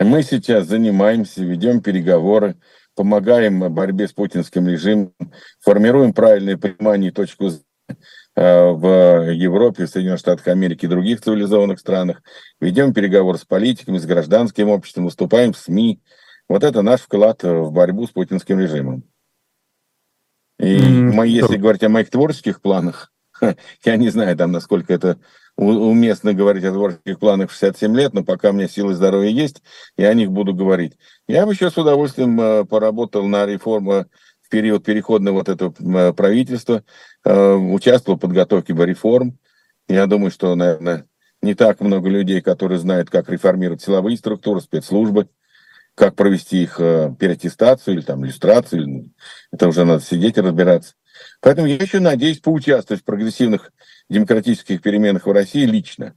[0.00, 2.56] Мы сейчас занимаемся, ведем переговоры
[2.94, 5.12] помогаем борьбе с путинским режимом,
[5.60, 7.94] формируем правильное понимание и точку э,
[8.36, 12.22] в Европе, в Соединенных Штатах Америки и других цивилизованных странах,
[12.60, 16.00] ведем переговоры с политиками, с гражданским обществом, выступаем в СМИ.
[16.48, 19.04] Вот это наш вклад в борьбу с путинским режимом.
[20.58, 21.26] И mm-hmm.
[21.26, 23.12] если говорить о моих творческих планах,
[23.84, 25.18] я не знаю, там, насколько это
[25.58, 29.62] уместно говорить о творческих планах в 67 лет, но пока у меня силы здоровья есть,
[29.96, 30.94] я о них буду говорить.
[31.26, 34.06] Я бы еще с удовольствием э, поработал на реформу
[34.40, 36.84] в период переходного вот этого э, правительства,
[37.24, 39.36] э, участвовал в подготовке реформ.
[39.88, 41.06] Я думаю, что, наверное,
[41.42, 45.28] не так много людей, которые знают, как реформировать силовые структуры, спецслужбы,
[45.96, 49.10] как провести их переаттестацию или там иллюстрацию.
[49.50, 50.94] Это уже надо сидеть и разбираться.
[51.40, 53.72] Поэтому я еще надеюсь поучаствовать в прогрессивных
[54.08, 56.14] демократических переменах в России лично.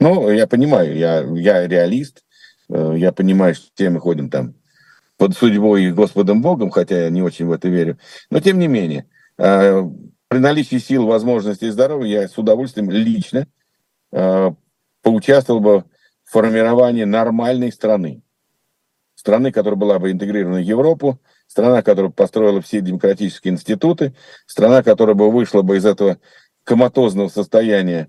[0.00, 2.24] Ну, я понимаю, я, я реалист,
[2.68, 4.54] э, я понимаю, что все мы ходим там
[5.16, 7.98] под судьбой и Господом Богом, хотя я не очень в это верю.
[8.30, 9.06] Но тем не менее,
[9.38, 9.82] э,
[10.28, 13.46] при наличии сил, возможностей и здоровья я с удовольствием лично
[14.12, 14.50] э,
[15.02, 15.84] поучаствовал бы
[16.24, 18.22] в формировании нормальной страны.
[19.14, 24.14] Страны, которая была бы интегрирована в Европу, страна, которая построила все демократические институты,
[24.46, 26.18] страна, которая бы вышла бы из этого
[26.64, 28.08] коматозного состояния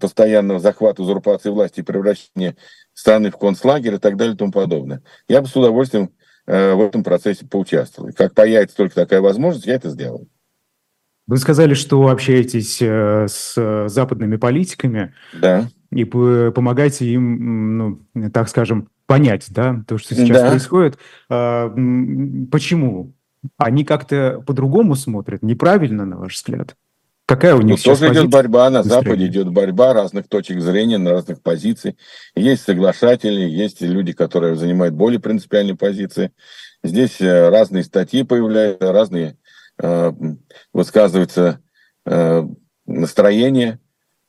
[0.00, 2.56] постоянного захвата, узурпации власти и превращения
[2.94, 5.02] страны в концлагерь и так далее и тому подобное.
[5.28, 6.10] Я бы с удовольствием
[6.46, 8.12] э, в этом процессе поучаствовал.
[8.12, 10.28] как появится только такая возможность, я это сделаю.
[11.26, 15.12] Вы сказали, что общаетесь э, с западными политиками.
[15.34, 15.68] Да.
[15.90, 17.78] И помогаете им,
[18.14, 20.50] ну, так скажем, понять, да, то, что сейчас да.
[20.50, 20.98] происходит.
[21.28, 21.68] А,
[22.50, 23.14] почему?
[23.56, 26.76] Они как-то по-другому смотрят, неправильно, на ваш взгляд?
[27.26, 31.10] Какая у них ну, тоже идет борьба, на Западе идет борьба разных точек зрения, на
[31.10, 31.98] разных позиций.
[32.36, 36.30] Есть соглашатели, есть люди, которые занимают более принципиальные позиции.
[36.84, 39.36] Здесь э, разные статьи появляются, разные
[39.82, 40.12] э,
[40.72, 41.58] высказываются
[42.04, 42.44] э,
[42.86, 43.80] настроения.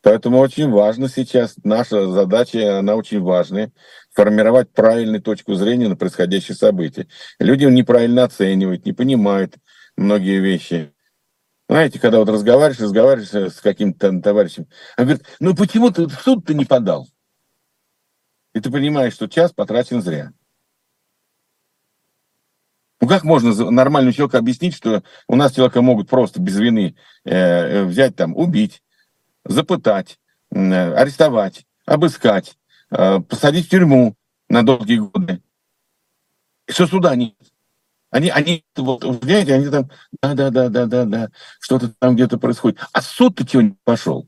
[0.02, 3.72] Поэтому очень важно сейчас, наша задача, она очень важная,
[4.12, 7.08] формировать правильную точку зрения на происходящие события.
[7.40, 9.56] Люди неправильно оценивают, не понимают
[9.96, 10.94] многие вещи.
[11.70, 16.46] Знаете, когда вот разговариваешь, разговариваешь с каким-то товарищем, он говорит, ну почему ты в суд
[16.46, 17.08] ты не подал?
[18.54, 20.32] И ты понимаешь, что час потрачен зря.
[23.02, 26.96] Ну как можно нормальному человеку объяснить, что у нас человека могут просто без вины
[27.26, 28.82] э, взять там, убить,
[29.44, 30.20] запытать,
[30.52, 32.58] э, арестовать, обыскать,
[32.90, 34.16] э, посадить в тюрьму
[34.50, 35.44] на долгие годы.
[36.68, 37.36] И что суда нет.
[38.10, 39.90] Они, они, вот, знаете, они там,
[40.22, 41.30] да-да-да-да-да-да,
[41.60, 42.80] что-то там где-то происходит.
[42.94, 44.28] А суд-то чего не пошел?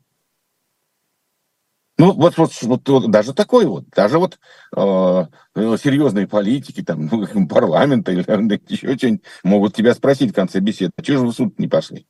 [1.98, 4.40] Ну, вот, вот, вот, вот даже такой вот, даже вот
[4.74, 8.22] э, серьезные политики, там, ну, парламента или
[8.72, 11.68] еще что-нибудь могут тебя спросить в конце беседы, а чего же вы в суд не
[11.68, 12.08] пошли?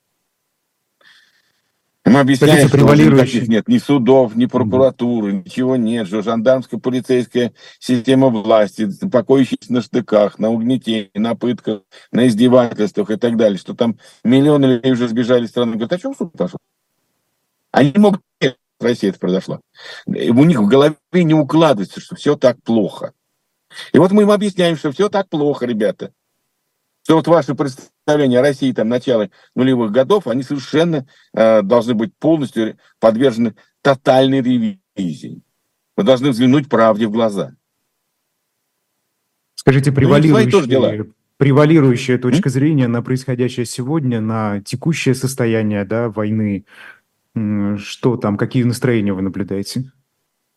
[2.09, 8.29] Мы объясняем, что никаких нет ни судов, ни прокуратуры, ничего нет, что жандармская полицейская система
[8.29, 11.81] власти, покоящаяся на штыках, на угнетении, на пытках,
[12.11, 15.73] на издевательствах и так далее, что там миллионы людей уже сбежали из страны.
[15.73, 16.57] Говорят, а что суд пошел?
[17.71, 18.21] Они могут...
[18.41, 19.59] В России это произошло.
[20.07, 23.13] У них в голове не укладывается, что все так плохо.
[23.91, 26.11] И вот мы им объясняем, что все так плохо, ребята
[27.09, 27.55] что вот ваши
[28.09, 34.41] представления о России там начала нулевых годов, они совершенно э, должны быть полностью подвержены тотальной
[34.41, 35.41] ревизии.
[35.95, 37.55] Мы должны взглянуть правде в глаза.
[39.55, 41.05] Скажите, превалирующая,
[41.37, 46.65] превалирующая точка зрения на происходящее сегодня, на текущее состояние да, войны,
[47.77, 49.91] что там, какие настроения вы наблюдаете?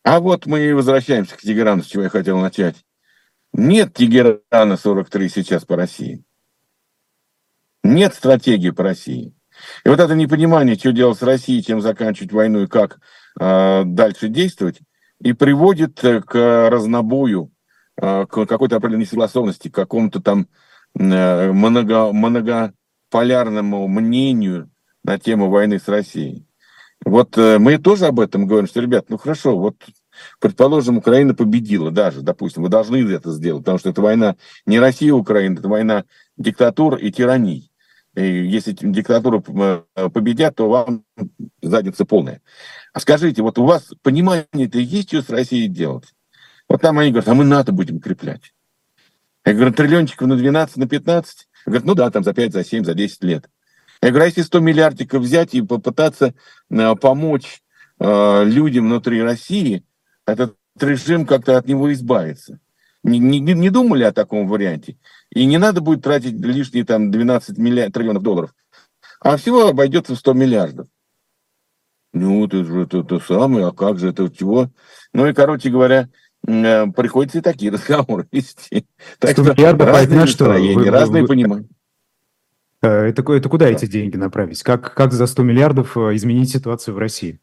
[0.05, 2.77] А вот мы и возвращаемся к Тегерану, с чего я хотел начать.
[3.53, 6.25] Нет Тегерана 43 сейчас по России.
[7.83, 9.35] Нет стратегии по России.
[9.85, 13.01] И вот это непонимание, что делать с Россией, чем заканчивать войну и как
[13.39, 14.81] э, дальше действовать,
[15.21, 17.53] и приводит э, к разнобою,
[18.01, 20.49] э, к какой-то определенной несогласованности, к какому-то там
[20.99, 24.71] э, много, многополярному мнению
[25.05, 26.47] на тему войны с Россией.
[27.05, 29.77] Вот э, мы тоже об этом говорим, что, ребят, ну хорошо, вот
[30.39, 35.09] предположим, Украина победила даже, допустим, вы должны это сделать, потому что это война не Россия
[35.09, 36.05] и Украина, это война
[36.37, 37.72] диктатур и тираний.
[38.15, 39.43] И если диктатуру
[39.97, 41.05] э, победят, то вам
[41.63, 42.43] задница полная.
[42.93, 46.13] А скажите, вот у вас понимание-то есть, что с Россией делать?
[46.69, 48.53] Вот там они говорят, а мы НАТО будем укреплять.
[49.45, 51.49] Я говорю, триллиончиков на 12, на 15?
[51.67, 53.49] Говорят, ну да, там за 5, за 7, за 10 лет.
[54.03, 56.35] Я говорю, а если 100 миллиардиков взять и попытаться
[56.71, 57.63] э, помочь
[57.99, 59.85] э, людям внутри России,
[60.27, 62.61] этот режим как-то от него избавиться.
[63.05, 64.97] Не, не, не думали о таком варианте?
[65.31, 68.55] И не надо будет тратить лишние там 12 миллиард, триллионов долларов,
[69.21, 70.89] а всего обойдется в 100 миллиардов.
[72.13, 74.69] Ну, это же это, это самое, а как же это чего?
[75.15, 76.09] Ну и, короче говоря,
[76.47, 78.87] э, приходится и такие разговоры вести.
[79.19, 81.69] Так что разные настроения, разные понимания.
[82.83, 84.63] Э, это, это куда эти деньги направить?
[84.63, 87.41] Как, как за 100 миллиардов э, изменить ситуацию в России?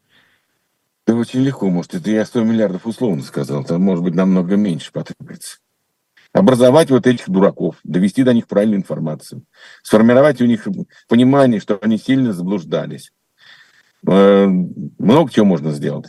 [1.06, 4.92] Да очень легко, может, это я 100 миллиардов условно сказал, там может быть намного меньше
[4.92, 5.58] потребуется
[6.32, 9.42] образовать вот этих дураков, довести до них правильную информацию,
[9.82, 10.66] сформировать у них
[11.08, 13.12] понимание, что они сильно заблуждались.
[14.06, 16.06] Э, много чего можно сделать.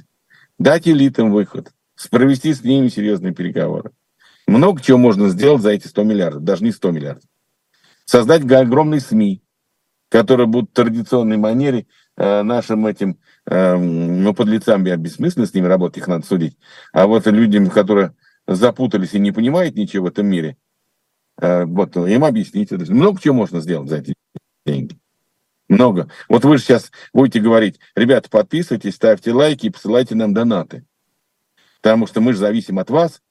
[0.60, 1.72] Дать элитам выход,
[2.10, 3.92] провести с ними серьезные переговоры.
[4.48, 7.30] Много чего можно сделать за эти 100 миллиардов, даже не 100 миллиардов.
[8.06, 9.42] Создать огромные СМИ,
[10.10, 11.88] которые будут в традиционной манере
[12.18, 13.18] э, нашим этим,
[13.52, 16.58] э, ну, подлецам, я бессмысленно с ними работать, их надо судить,
[16.94, 18.16] а вот людям, которые
[18.48, 20.58] запутались и не понимают ничего в этом мире,
[21.40, 22.78] э, вот им объясните.
[22.78, 24.16] Много чего можно сделать за эти
[24.66, 24.98] деньги.
[25.68, 26.10] Много.
[26.28, 30.86] Вот вы же сейчас будете говорить, ребята, подписывайтесь, ставьте лайки и посылайте нам донаты.
[31.82, 33.22] Потому что мы же зависим от вас,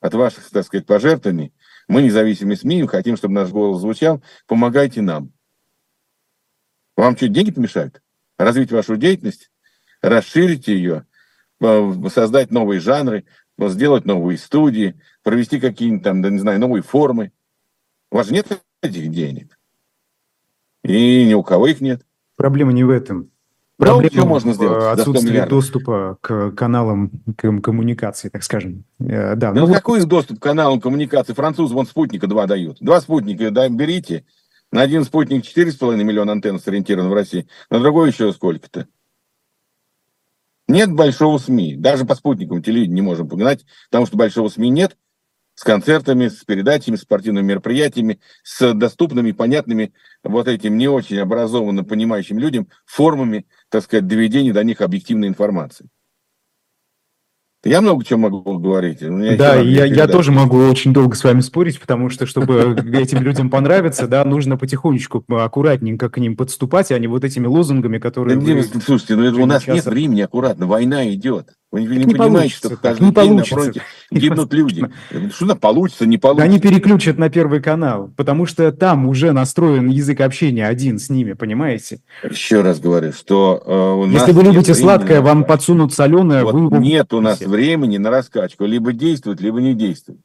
[0.00, 1.52] от ваших, так сказать, пожертвований.
[1.88, 4.22] Мы независимые СМИ, хотим, чтобы наш голос звучал.
[4.46, 5.32] Помогайте нам.
[6.96, 8.02] Вам что, деньги помешают?
[8.38, 9.51] Развить вашу деятельность,
[10.02, 11.06] расширить ее,
[11.60, 13.24] э, создать новые жанры,
[13.58, 17.32] сделать новые студии, провести какие-нибудь там, да не знаю, новые формы.
[18.10, 18.46] У вас же нет
[18.82, 19.58] этих денег.
[20.84, 22.02] И ни у кого их нет.
[22.36, 23.30] Проблема не в этом.
[23.78, 28.84] Проблема что можно сделать отсутствие доступа к каналам к коммуникации, так скажем.
[29.00, 30.08] Э, да, ну, ну какой вот...
[30.08, 31.32] доступ к каналам коммуникации?
[31.32, 32.78] Французы вон спутника два дают.
[32.80, 34.24] Два спутника да, берите.
[34.70, 38.86] На один спутник 4,5 миллиона антенн сориентирован в России, на другой еще сколько-то.
[40.68, 41.76] Нет большого СМИ.
[41.76, 44.96] Даже по спутникам телевидения не можем погнать, потому что большого СМИ нет.
[45.54, 49.92] С концертами, с передачами, с спортивными мероприятиями, с доступными, понятными
[50.24, 55.88] вот этим не очень образованным, понимающим людям формами, так сказать, доведения до них объективной информации.
[57.64, 58.98] Я много чего могу говорить.
[59.00, 63.50] Да, я, я тоже могу очень долго с вами спорить, потому что, чтобы этим людям
[63.50, 68.36] понравиться, да, нужно потихонечку, аккуратненько к ним подступать, а не вот этими лозунгами, которые...
[68.36, 68.62] Да, вы...
[68.62, 71.50] Слушайте, ну, у нас нет времени аккуратно, война идет.
[71.72, 73.54] Вы не, не, понимаете, что каждый не день получится.
[73.54, 74.86] на фронте гибнут люди.
[75.32, 76.44] Что получится, не получится.
[76.44, 81.32] Они переключат на Первый канал, потому что там уже настроен язык общения один с ними,
[81.32, 82.00] понимаете?
[82.28, 86.44] Еще раз говорю, что э, у нас Если вы любите сладкое, вам подсунут соленое.
[86.44, 86.78] Вот вы...
[86.78, 88.66] Нет у нас времени на раскачку.
[88.66, 90.20] Либо действует, либо не действует.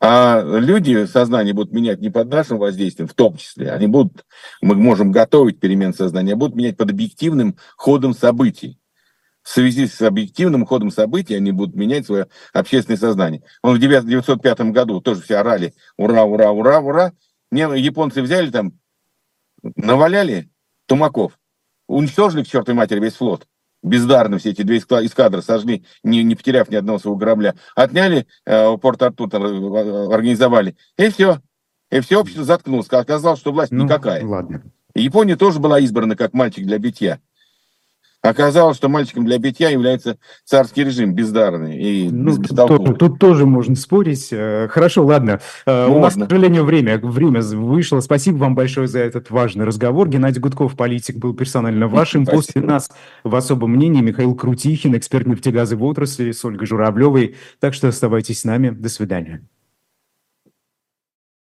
[0.00, 3.72] А люди сознание будут менять не под нашим воздействием, в том числе.
[3.72, 4.24] Они будут,
[4.62, 8.77] мы можем готовить перемен сознания, а будут менять под объективным ходом событий
[9.48, 13.42] в связи с объективным ходом событий они будут менять свое общественное сознание.
[13.62, 17.12] Он в 1905 году тоже все орали «Ура, ура, ура, ура!»
[17.50, 18.74] Мне японцы взяли там,
[19.74, 20.50] наваляли
[20.84, 21.38] тумаков,
[21.86, 23.46] уничтожили к чертовой матери весь флот.
[23.82, 27.54] Бездарно все эти две эскадры сожгли, не, не потеряв ни одного своего корабля.
[27.74, 31.40] Отняли, э, Порт-Артур э, организовали, и все.
[31.90, 32.88] И все общество заткнулось.
[32.90, 34.22] Оказалось, что власть ну, никакая.
[34.26, 34.62] Ладно.
[34.94, 37.22] Япония тоже была избрана как мальчик для битья.
[38.20, 43.76] Оказалось, что мальчиком для битья является царский режим, бездарный и ну, тут, тут тоже можно
[43.76, 44.28] спорить.
[44.32, 45.40] Э, хорошо, ладно.
[45.66, 45.80] Можно.
[45.80, 48.00] Э, у нас, к сожалению, время, время вышло.
[48.00, 50.08] Спасибо вам большое за этот важный разговор.
[50.08, 52.24] Геннадий Гудков, политик, был персонально вашим.
[52.24, 52.42] Спасибо.
[52.42, 52.90] После нас
[53.22, 57.36] в особом мнении Михаил Крутихин, эксперт нефтегазовой отрасли с Ольгой Журавлевой.
[57.60, 58.70] Так что оставайтесь с нами.
[58.70, 59.42] До свидания.